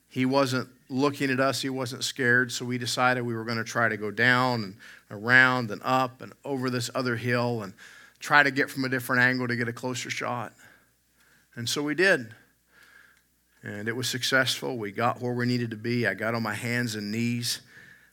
he 0.09 0.27
wasn't 0.27 0.69
looking 0.89 1.31
at 1.31 1.41
us. 1.41 1.63
He 1.63 1.71
wasn't 1.71 2.05
scared. 2.05 2.53
So 2.53 2.65
we 2.65 2.79
decided 2.79 3.23
we 3.23 3.35
were 3.35 3.45
going 3.45 3.59
to 3.59 3.65
try 3.65 3.89
to 3.89 3.97
go 3.97 4.11
down 4.11 4.63
and 4.63 4.77
around 5.11 5.71
and 5.71 5.81
up 5.85 6.21
and 6.21 6.33
over 6.45 6.71
this 6.71 6.91
other 6.95 7.17
hill 7.17 7.63
and 7.63 7.73
try 8.19 8.43
to 8.43 8.51
get 8.51 8.71
from 8.71 8.85
a 8.85 8.89
different 8.89 9.23
angle 9.23 9.49
to 9.49 9.57
get 9.57 9.69
a 9.69 9.73
closer 9.73 10.11
shot. 10.11 10.53
And 11.55 11.69
so 11.69 11.83
we 11.83 11.95
did. 11.95 12.35
And 13.63 13.89
it 13.89 13.97
was 13.97 14.09
successful. 14.09 14.77
We 14.77 14.93
got 14.93 15.21
where 15.21 15.33
we 15.33 15.47
needed 15.47 15.71
to 15.71 15.77
be. 15.77 16.07
I 16.07 16.15
got 16.15 16.35
on 16.35 16.43
my 16.43 16.55
hands 16.55 16.95
and 16.95 17.11
knees. 17.11 17.61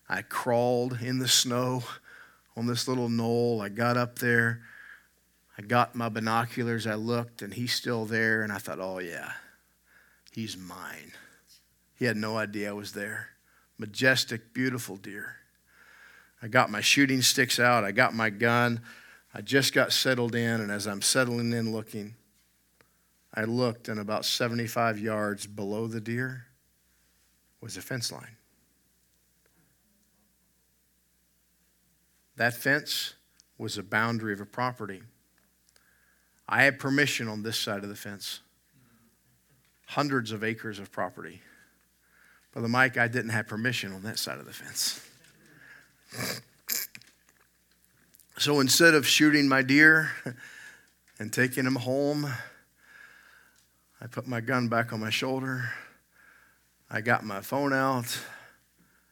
I 0.10 0.22
crawled 0.22 1.00
in 1.02 1.20
the 1.20 1.28
snow 1.28 1.84
on 2.56 2.68
this 2.68 2.88
little 2.88 3.10
knoll. 3.10 3.62
I 3.62 3.70
got 3.70 3.98
up 3.98 4.20
there. 4.20 4.62
I 5.58 5.62
got 5.62 5.96
my 5.96 6.10
binoculars, 6.10 6.88
I 6.88 6.96
looked, 6.96 7.42
and 7.42 7.54
he's 7.54 7.74
still 7.74 8.06
there, 8.06 8.42
and 8.42 8.52
I 8.52 8.58
thought, 8.58 8.80
oh, 8.80 8.98
yeah, 8.98 9.34
he's 10.32 10.58
mine. 10.58 11.12
He 11.96 12.06
had 12.06 12.18
no 12.18 12.38
idea 12.38 12.70
I 12.70 12.74
was 12.74 12.94
there. 12.94 13.30
Majestic, 13.78 14.54
beautiful 14.54 14.98
deer. 14.98 15.36
I 16.42 16.48
got 16.48 16.72
my 16.72 16.82
shooting 16.82 17.22
sticks 17.22 17.60
out, 17.60 17.84
I 17.84 17.92
got 17.92 18.16
my 18.16 18.30
gun. 18.30 18.82
I 19.36 19.42
just 19.42 19.74
got 19.74 19.92
settled 19.92 20.36
in, 20.36 20.62
and 20.62 20.72
as 20.72 20.88
I'm 20.88 21.02
settling 21.02 21.54
in 21.54 21.72
looking, 21.72 22.16
I 23.34 23.46
looked, 23.46 23.90
and 23.90 24.00
about 24.00 24.26
75 24.26 25.00
yards 25.00 25.48
below 25.48 25.88
the 25.88 26.02
deer 26.02 26.46
was 27.62 27.78
a 27.78 27.82
fence 27.82 28.12
line. 28.12 28.38
That 32.44 32.56
fence 32.56 33.14
was 33.58 33.78
a 33.78 33.84
boundary 33.84 34.34
of 34.34 34.42
a 34.42 34.46
property. 34.46 35.02
I 36.46 36.64
had 36.64 36.78
permission 36.78 37.30
on 37.30 37.42
this 37.42 37.58
side 37.58 37.84
of 37.84 37.88
the 37.88 37.96
fence, 37.96 38.42
hundreds 39.86 40.34
of 40.34 40.44
acres 40.44 40.78
of 40.78 40.92
property. 40.92 41.40
Brother 42.52 42.68
Mike, 42.68 42.98
I 42.98 43.08
didn't 43.08 43.30
have 43.30 43.48
permission 43.48 43.94
on 43.94 44.04
that 44.04 44.20
side 44.20 44.40
of 44.40 44.46
the 44.46 44.52
fence. 44.52 45.08
So 48.38 48.60
instead 48.60 48.94
of 48.94 49.08
shooting 49.08 49.48
my 49.48 49.62
deer 49.62 50.12
and 51.20 51.32
taking 51.32 51.66
him 51.66 51.76
home, 51.76 52.28
I 54.02 54.08
put 54.08 54.28
my 54.28 54.42
gun 54.42 54.68
back 54.68 54.92
on 54.92 55.00
my 55.00 55.12
shoulder. 55.12 55.72
I 56.92 57.00
got 57.00 57.24
my 57.24 57.40
phone 57.40 57.72
out 57.72 58.20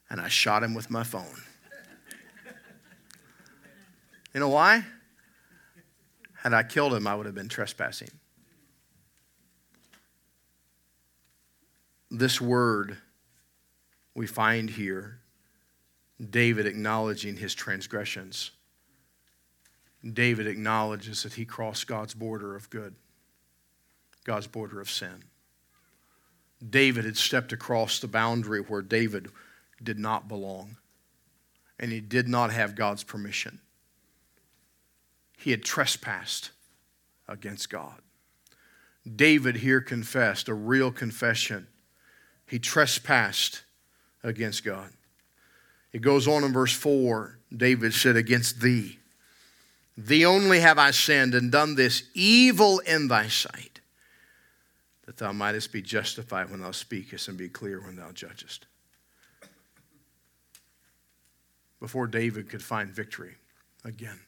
and 0.09 0.19
I 0.19 0.27
shot 0.27 0.63
him 0.63 0.73
with 0.73 0.91
my 0.91 1.05
phone. 1.05 1.43
You 4.33 4.39
know 4.39 4.49
why? 4.49 4.83
Had 6.35 6.53
I 6.53 6.63
killed 6.63 6.93
him, 6.93 7.05
I 7.05 7.15
would 7.15 7.25
have 7.25 7.35
been 7.35 7.49
trespassing. 7.49 8.09
This 12.09 12.41
word 12.41 12.97
we 14.15 14.27
find 14.27 14.69
here 14.69 15.19
David 16.29 16.65
acknowledging 16.65 17.37
his 17.37 17.53
transgressions. 17.53 18.51
David 20.13 20.47
acknowledges 20.47 21.23
that 21.23 21.33
he 21.33 21.45
crossed 21.45 21.87
God's 21.87 22.13
border 22.13 22.55
of 22.55 22.69
good, 22.69 22.95
God's 24.23 24.47
border 24.47 24.81
of 24.81 24.89
sin. 24.89 25.23
David 26.67 27.05
had 27.05 27.17
stepped 27.17 27.53
across 27.53 27.99
the 27.99 28.07
boundary 28.07 28.61
where 28.61 28.81
David 28.81 29.29
did 29.81 29.97
not 29.97 30.27
belong, 30.27 30.77
and 31.79 31.91
he 31.91 32.01
did 32.01 32.27
not 32.27 32.51
have 32.51 32.75
God's 32.75 33.03
permission. 33.03 33.59
He 35.41 35.49
had 35.49 35.63
trespassed 35.63 36.51
against 37.27 37.71
God. 37.71 37.99
David 39.15 39.55
here 39.55 39.81
confessed 39.81 40.47
a 40.47 40.53
real 40.53 40.91
confession. 40.91 41.67
He 42.45 42.59
trespassed 42.59 43.63
against 44.23 44.63
God. 44.63 44.91
It 45.93 46.03
goes 46.03 46.27
on 46.27 46.43
in 46.43 46.53
verse 46.53 46.73
4 46.73 47.39
David 47.55 47.93
said, 47.93 48.15
Against 48.15 48.61
thee, 48.61 48.99
thee 49.97 50.25
only 50.25 50.59
have 50.59 50.77
I 50.77 50.91
sinned 50.91 51.33
and 51.33 51.51
done 51.51 51.73
this 51.73 52.03
evil 52.13 52.77
in 52.79 53.07
thy 53.07 53.27
sight, 53.27 53.81
that 55.07 55.17
thou 55.17 55.31
mightest 55.31 55.73
be 55.73 55.81
justified 55.81 56.51
when 56.51 56.61
thou 56.61 56.71
speakest 56.71 57.27
and 57.27 57.37
be 57.37 57.49
clear 57.49 57.81
when 57.81 57.95
thou 57.95 58.11
judgest. 58.11 58.67
Before 61.79 62.05
David 62.05 62.47
could 62.47 62.61
find 62.61 62.89
victory 62.89 63.35
again, 63.83 64.19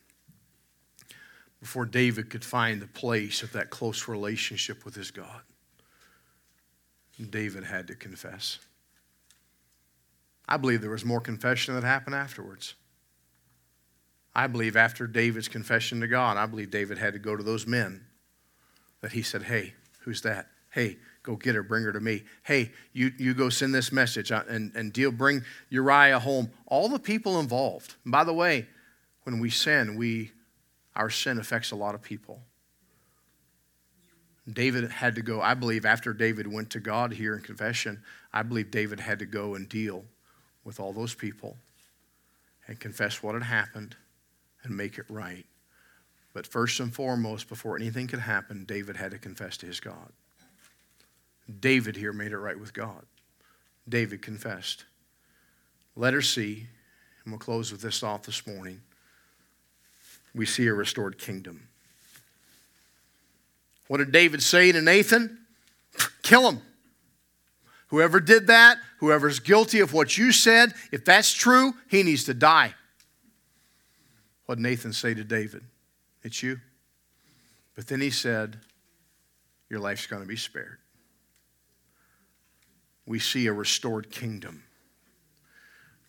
before 1.63 1.85
David 1.85 2.29
could 2.29 2.43
find 2.43 2.81
the 2.81 2.87
place 2.87 3.41
of 3.41 3.53
that 3.53 3.69
close 3.69 4.09
relationship 4.09 4.83
with 4.83 4.95
his 4.95 5.11
God, 5.11 5.43
David 7.29 7.63
had 7.63 7.87
to 7.87 7.95
confess. 7.95 8.59
I 10.45 10.57
believe 10.57 10.81
there 10.81 10.89
was 10.91 11.05
more 11.05 11.21
confession 11.21 11.73
that 11.75 11.85
happened 11.85 12.15
afterwards. 12.15 12.73
I 14.35 14.47
believe 14.47 14.75
after 14.75 15.07
David's 15.07 15.47
confession 15.47 16.01
to 16.01 16.07
God, 16.07 16.35
I 16.35 16.47
believe 16.47 16.69
David 16.69 16.97
had 16.97 17.13
to 17.13 17.19
go 17.19 17.33
to 17.33 17.43
those 17.43 17.65
men 17.65 18.03
that 18.99 19.13
he 19.13 19.21
said, 19.21 19.43
Hey, 19.43 19.73
who's 20.01 20.21
that? 20.23 20.47
Hey, 20.69 20.97
go 21.21 21.37
get 21.37 21.55
her, 21.55 21.63
bring 21.63 21.85
her 21.85 21.93
to 21.93 22.01
me. 22.01 22.23
Hey, 22.43 22.73
you, 22.91 23.13
you 23.17 23.33
go 23.33 23.47
send 23.47 23.73
this 23.73 23.89
message 23.89 24.33
uh, 24.33 24.43
and, 24.49 24.75
and 24.75 24.91
deal, 24.91 25.13
bring 25.13 25.43
Uriah 25.69 26.19
home. 26.19 26.51
All 26.65 26.89
the 26.89 26.99
people 26.99 27.39
involved. 27.39 27.95
And 28.03 28.11
by 28.11 28.25
the 28.25 28.33
way, 28.33 28.67
when 29.23 29.39
we 29.39 29.49
sin, 29.49 29.95
we, 29.95 30.33
our 30.95 31.09
sin 31.09 31.39
affects 31.39 31.71
a 31.71 31.75
lot 31.75 31.95
of 31.95 32.01
people. 32.01 32.41
David 34.51 34.91
had 34.91 35.15
to 35.15 35.21
go, 35.21 35.41
I 35.41 35.53
believe, 35.53 35.85
after 35.85 36.13
David 36.13 36.51
went 36.51 36.69
to 36.71 36.79
God 36.79 37.13
here 37.13 37.35
in 37.35 37.41
confession, 37.41 38.03
I 38.33 38.43
believe 38.43 38.71
David 38.71 38.99
had 38.99 39.19
to 39.19 39.25
go 39.25 39.55
and 39.55 39.69
deal 39.69 40.03
with 40.65 40.79
all 40.79 40.91
those 40.91 41.13
people 41.13 41.55
and 42.67 42.79
confess 42.79 43.23
what 43.23 43.35
had 43.35 43.43
happened 43.43 43.95
and 44.63 44.75
make 44.75 44.97
it 44.97 45.05
right. 45.09 45.45
But 46.33 46.47
first 46.47 46.79
and 46.79 46.93
foremost, 46.93 47.47
before 47.47 47.77
anything 47.77 48.07
could 48.07 48.19
happen, 48.19 48.65
David 48.65 48.97
had 48.97 49.11
to 49.11 49.19
confess 49.19 49.55
to 49.57 49.65
his 49.65 49.79
God. 49.79 50.11
David 51.59 51.95
here 51.95 52.13
made 52.13 52.31
it 52.31 52.37
right 52.37 52.59
with 52.59 52.73
God. 52.73 53.05
David 53.87 54.21
confessed. 54.21 54.85
Letter 55.95 56.21
C, 56.21 56.67
and 57.23 57.33
we'll 57.33 57.39
close 57.39 57.71
with 57.71 57.81
this 57.81 57.99
thought 57.99 58.23
this 58.23 58.47
morning. 58.47 58.81
We 60.35 60.45
see 60.45 60.67
a 60.67 60.73
restored 60.73 61.17
kingdom. 61.17 61.67
What 63.87 63.97
did 63.97 64.11
David 64.11 64.41
say 64.41 64.71
to 64.71 64.81
Nathan? 64.81 65.39
Kill 66.23 66.49
him. 66.49 66.61
Whoever 67.87 68.19
did 68.19 68.47
that, 68.47 68.79
whoever's 68.97 69.39
guilty 69.39 69.79
of 69.79 69.93
what 69.93 70.17
you 70.17 70.31
said, 70.31 70.73
if 70.91 71.05
that's 71.05 71.31
true, 71.31 71.73
he 71.89 72.01
needs 72.01 72.23
to 72.23 72.33
die. 72.33 72.73
What 74.45 74.55
did 74.55 74.63
Nathan 74.63 74.93
say 74.93 75.13
to 75.13 75.23
David? 75.23 75.63
It's 76.23 76.41
you. 76.41 76.59
But 77.75 77.87
then 77.87 78.01
he 78.01 78.09
said, 78.09 78.57
Your 79.69 79.79
life's 79.79 80.07
going 80.07 80.23
to 80.23 80.27
be 80.27 80.37
spared. 80.37 80.77
We 83.05 83.19
see 83.19 83.47
a 83.47 83.53
restored 83.53 84.09
kingdom. 84.09 84.63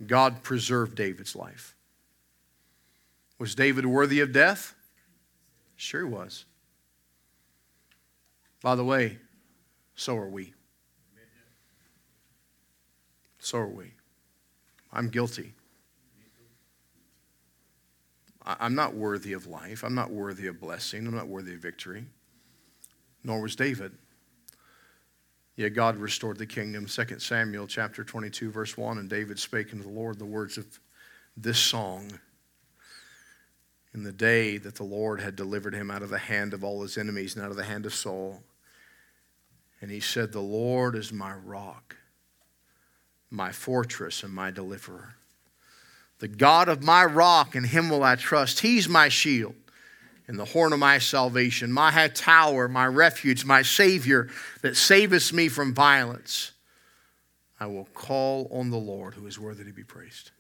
God 0.07 0.43
preserved 0.43 0.95
David's 0.95 1.37
life. 1.37 1.74
Was 3.39 3.55
David 3.55 3.87
worthy 3.87 4.20
of 4.20 4.32
death? 4.32 4.74
Sure 5.76 6.07
he 6.07 6.12
was. 6.12 6.45
By 8.62 8.74
the 8.74 8.85
way, 8.85 9.18
so 9.95 10.16
are 10.16 10.28
we. 10.28 10.55
So 13.39 13.59
are 13.59 13.68
we. 13.68 13.93
I'm 14.93 15.09
guilty. 15.09 15.53
I'm 18.47 18.74
not 18.74 18.95
worthy 18.95 19.32
of 19.32 19.47
life. 19.47 19.82
I'm 19.85 19.95
not 19.95 20.11
worthy 20.11 20.47
of 20.47 20.61
blessing. 20.61 21.07
I'm 21.07 21.14
not 21.14 21.28
worthy 21.28 21.55
of 21.55 21.61
victory. 21.61 22.05
Nor 23.22 23.41
was 23.41 23.57
David. 23.57 23.93
Yet 25.57 25.70
God 25.70 25.97
restored 25.97 26.39
the 26.39 26.47
kingdom. 26.47 26.87
2 26.87 27.18
Samuel 27.18 27.66
chapter 27.66 28.05
22, 28.05 28.51
verse 28.51 28.76
1. 28.76 28.99
And 28.99 29.09
David 29.09 29.39
spake 29.39 29.72
unto 29.72 29.85
the 29.85 29.91
Lord 29.91 30.18
the 30.18 30.24
words 30.24 30.59
of 30.59 30.66
this 31.37 31.59
song 31.59 32.18
in 33.95 34.03
the 34.03 34.12
day 34.12 34.59
that 34.59 34.74
the 34.74 34.82
Lord 34.82 35.20
had 35.20 35.36
delivered 35.36 35.74
him 35.74 35.90
out 35.90 36.03
of 36.03 36.11
the 36.11 36.18
hand 36.18 36.53
of 36.53 36.64
all 36.64 36.82
his 36.82 36.99
enemies 36.99 37.36
and 37.36 37.45
out 37.45 37.51
of 37.51 37.57
the 37.57 37.64
hand 37.64 37.86
of 37.86 37.95
Saul. 37.95 38.42
And 39.80 39.90
he 39.90 40.01
said, 40.01 40.32
The 40.32 40.40
Lord 40.40 40.97
is 40.97 41.12
my 41.12 41.32
rock 41.32 41.97
my 43.34 43.51
fortress 43.53 44.22
and 44.22 44.32
my 44.32 44.51
deliverer. 44.51 45.16
The 46.20 46.28
God 46.28 46.68
of 46.68 46.82
my 46.82 47.05
rock, 47.05 47.57
in 47.57 47.64
him 47.64 47.90
will 47.90 48.05
I 48.05 48.14
trust. 48.14 48.61
He's 48.61 48.88
my 48.88 49.09
shield 49.09 49.57
and 50.26 50.38
the 50.38 50.45
horn 50.45 50.72
of 50.72 50.78
my 50.78 50.99
salvation, 50.99 51.70
my 51.70 51.90
high 51.90 52.09
tower, 52.09 52.68
my 52.68 52.86
refuge, 52.86 53.45
my 53.45 53.62
Savior 53.62 54.28
that 54.62 54.76
saveth 54.76 55.32
me 55.32 55.49
from 55.49 55.74
violence. 55.74 56.53
I 57.61 57.66
will 57.66 57.88
call 57.92 58.49
on 58.51 58.70
the 58.70 58.78
Lord 58.78 59.14
who 59.14 59.26
is 59.26 59.38
worthy 59.38 59.64
to 59.64 59.72
be 59.72 59.84
praised. 59.84 60.30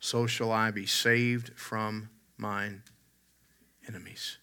So 0.00 0.26
shall 0.26 0.50
I 0.50 0.70
be 0.70 0.86
saved 0.86 1.52
from 1.56 2.08
mine 2.40 2.82
enemies. 3.86 4.38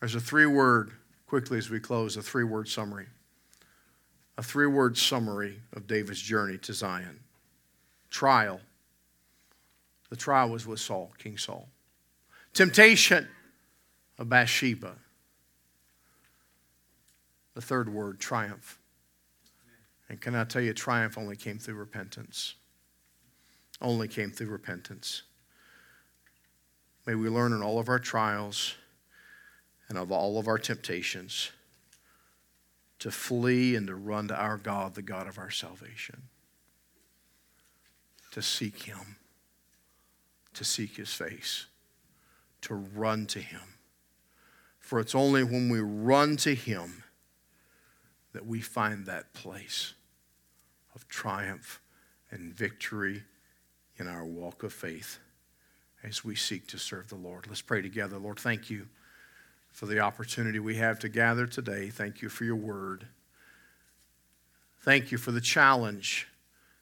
There's 0.00 0.14
a 0.14 0.20
three 0.20 0.46
word, 0.46 0.92
quickly 1.26 1.58
as 1.58 1.70
we 1.70 1.80
close, 1.80 2.16
a 2.16 2.22
three 2.22 2.44
word 2.44 2.68
summary 2.68 3.06
a 4.38 4.42
three 4.42 4.66
word 4.66 4.96
summary 4.96 5.60
of 5.72 5.86
David's 5.86 6.20
journey 6.20 6.58
to 6.58 6.72
Zion 6.72 7.20
trial. 8.10 8.60
The 10.10 10.16
trial 10.16 10.50
was 10.50 10.66
with 10.66 10.80
Saul, 10.80 11.12
King 11.18 11.38
Saul. 11.38 11.68
Temptation 12.52 13.26
of 14.18 14.28
Bathsheba. 14.28 14.96
The 17.54 17.62
third 17.62 17.88
word, 17.88 18.20
triumph. 18.20 18.78
And 20.08 20.20
can 20.20 20.34
I 20.34 20.44
tell 20.44 20.60
you, 20.60 20.74
triumph 20.74 21.16
only 21.16 21.36
came 21.36 21.58
through 21.58 21.76
repentance. 21.76 22.54
Only 23.80 24.08
came 24.08 24.30
through 24.30 24.48
repentance. 24.48 25.22
May 27.06 27.14
we 27.16 27.28
learn 27.28 27.52
in 27.52 27.62
all 27.62 27.78
of 27.78 27.88
our 27.88 27.98
trials 27.98 28.74
and 29.88 29.98
of 29.98 30.12
all 30.12 30.38
of 30.38 30.46
our 30.46 30.58
temptations 30.58 31.50
to 33.00 33.10
flee 33.10 33.74
and 33.74 33.88
to 33.88 33.94
run 33.96 34.28
to 34.28 34.36
our 34.36 34.56
God, 34.56 34.94
the 34.94 35.02
God 35.02 35.26
of 35.26 35.36
our 35.36 35.50
salvation, 35.50 36.22
to 38.30 38.40
seek 38.40 38.84
Him, 38.84 39.16
to 40.54 40.64
seek 40.64 40.96
His 40.96 41.12
face, 41.12 41.66
to 42.60 42.74
run 42.74 43.26
to 43.26 43.40
Him. 43.40 43.60
For 44.78 45.00
it's 45.00 45.16
only 45.16 45.42
when 45.42 45.68
we 45.68 45.80
run 45.80 46.36
to 46.38 46.54
Him 46.54 47.02
that 48.32 48.46
we 48.46 48.60
find 48.60 49.06
that 49.06 49.34
place 49.34 49.94
of 50.94 51.08
triumph 51.08 51.80
and 52.30 52.54
victory 52.54 53.24
in 53.98 54.06
our 54.06 54.24
walk 54.24 54.62
of 54.62 54.72
faith 54.72 55.18
as 56.02 56.24
we 56.24 56.34
seek 56.34 56.66
to 56.68 56.78
serve 56.78 57.08
the 57.08 57.16
Lord. 57.16 57.46
Let's 57.46 57.62
pray 57.62 57.82
together. 57.82 58.18
Lord, 58.18 58.38
thank 58.38 58.70
you 58.70 58.88
for 59.70 59.86
the 59.86 60.00
opportunity 60.00 60.58
we 60.58 60.76
have 60.76 60.98
to 61.00 61.08
gather 61.08 61.46
today. 61.46 61.88
Thank 61.88 62.22
you 62.22 62.28
for 62.28 62.44
your 62.44 62.56
word. 62.56 63.06
Thank 64.80 65.12
you 65.12 65.18
for 65.18 65.30
the 65.30 65.40
challenge 65.40 66.28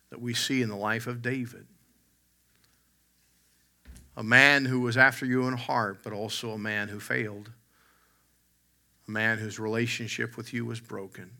that 0.08 0.20
we 0.20 0.34
see 0.34 0.62
in 0.62 0.68
the 0.68 0.76
life 0.76 1.06
of 1.06 1.22
David. 1.22 1.66
A 4.16 4.22
man 4.22 4.64
who 4.64 4.80
was 4.80 4.96
after 4.96 5.24
you 5.24 5.46
in 5.46 5.56
heart, 5.56 6.02
but 6.02 6.12
also 6.12 6.50
a 6.50 6.58
man 6.58 6.88
who 6.88 6.98
failed. 6.98 7.50
A 9.06 9.10
man 9.10 9.38
whose 9.38 9.58
relationship 9.58 10.36
with 10.36 10.52
you 10.52 10.64
was 10.64 10.80
broken. 10.80 11.30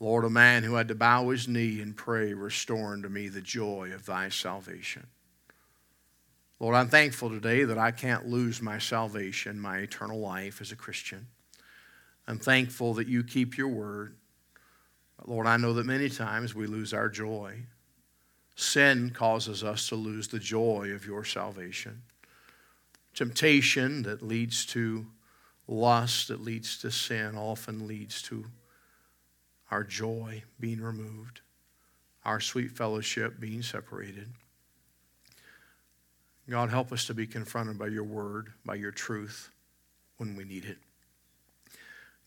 Lord, 0.00 0.24
a 0.24 0.30
man 0.30 0.62
who 0.62 0.74
had 0.74 0.88
to 0.88 0.94
bow 0.94 1.28
his 1.28 1.46
knee 1.46 1.80
and 1.80 1.96
pray, 1.96 2.32
Restore 2.32 2.92
unto 2.92 3.08
me 3.08 3.28
the 3.28 3.40
joy 3.40 3.92
of 3.94 4.06
thy 4.06 4.30
salvation. 4.30 5.06
Lord, 6.60 6.74
I'm 6.74 6.88
thankful 6.88 7.30
today 7.30 7.64
that 7.64 7.78
I 7.78 7.90
can't 7.90 8.28
lose 8.28 8.60
my 8.60 8.78
salvation, 8.78 9.58
my 9.58 9.78
eternal 9.78 10.20
life 10.20 10.60
as 10.60 10.72
a 10.72 10.76
Christian. 10.76 11.26
I'm 12.28 12.38
thankful 12.38 12.92
that 12.94 13.08
you 13.08 13.24
keep 13.24 13.56
your 13.56 13.68
word. 13.68 14.14
But 15.16 15.30
Lord, 15.30 15.46
I 15.46 15.56
know 15.56 15.72
that 15.72 15.86
many 15.86 16.10
times 16.10 16.54
we 16.54 16.66
lose 16.66 16.92
our 16.92 17.08
joy. 17.08 17.62
Sin 18.56 19.10
causes 19.10 19.64
us 19.64 19.88
to 19.88 19.94
lose 19.94 20.28
the 20.28 20.38
joy 20.38 20.90
of 20.94 21.06
your 21.06 21.24
salvation. 21.24 22.02
Temptation 23.14 24.02
that 24.02 24.20
leads 24.20 24.66
to 24.66 25.06
lust, 25.66 26.28
that 26.28 26.42
leads 26.42 26.76
to 26.82 26.90
sin, 26.90 27.38
often 27.38 27.86
leads 27.86 28.20
to 28.22 28.44
our 29.70 29.82
joy 29.82 30.42
being 30.58 30.82
removed, 30.82 31.40
our 32.26 32.38
sweet 32.38 32.70
fellowship 32.70 33.40
being 33.40 33.62
separated. 33.62 34.28
God, 36.48 36.70
help 36.70 36.92
us 36.92 37.06
to 37.06 37.14
be 37.14 37.26
confronted 37.26 37.78
by 37.78 37.88
your 37.88 38.04
word, 38.04 38.52
by 38.64 38.74
your 38.74 38.90
truth 38.90 39.50
when 40.16 40.36
we 40.36 40.44
need 40.44 40.64
it. 40.64 40.78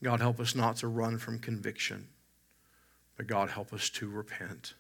God, 0.01 0.20
help 0.20 0.39
us 0.39 0.55
not 0.55 0.78
to 0.78 0.88
run 0.88 1.18
from 1.18 1.39
conviction, 1.39 2.07
but 3.16 3.28
God, 3.28 3.49
help 3.49 3.74
us 3.74 3.89
to 3.91 4.09
repent. 4.09 4.74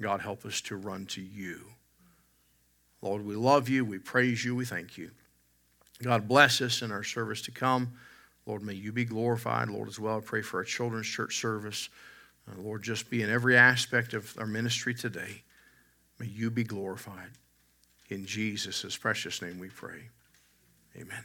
God, 0.00 0.20
help 0.20 0.44
us 0.44 0.60
to 0.62 0.76
run 0.76 1.06
to 1.06 1.22
you. 1.22 1.60
Lord, 3.00 3.24
we 3.24 3.34
love 3.34 3.68
you, 3.68 3.84
we 3.84 3.98
praise 3.98 4.44
you, 4.44 4.54
we 4.54 4.64
thank 4.64 4.98
you. 4.98 5.10
God, 6.02 6.28
bless 6.28 6.60
us 6.60 6.82
in 6.82 6.92
our 6.92 7.02
service 7.02 7.40
to 7.42 7.50
come. 7.50 7.92
Lord, 8.44 8.62
may 8.62 8.74
you 8.74 8.92
be 8.92 9.04
glorified. 9.04 9.68
Lord, 9.68 9.88
as 9.88 9.98
well, 9.98 10.18
I 10.18 10.20
pray 10.20 10.42
for 10.42 10.58
our 10.58 10.64
children's 10.64 11.06
church 11.06 11.40
service. 11.40 11.88
Uh, 12.48 12.60
Lord, 12.60 12.82
just 12.82 13.08
be 13.10 13.22
in 13.22 13.30
every 13.30 13.56
aspect 13.56 14.12
of 14.14 14.36
our 14.38 14.46
ministry 14.46 14.94
today. 14.94 15.42
May 16.18 16.26
you 16.26 16.50
be 16.50 16.64
glorified. 16.64 17.30
In 18.08 18.24
Jesus' 18.24 18.96
precious 18.96 19.42
name 19.42 19.58
we 19.58 19.68
pray. 19.68 20.10
Amen. 20.96 21.24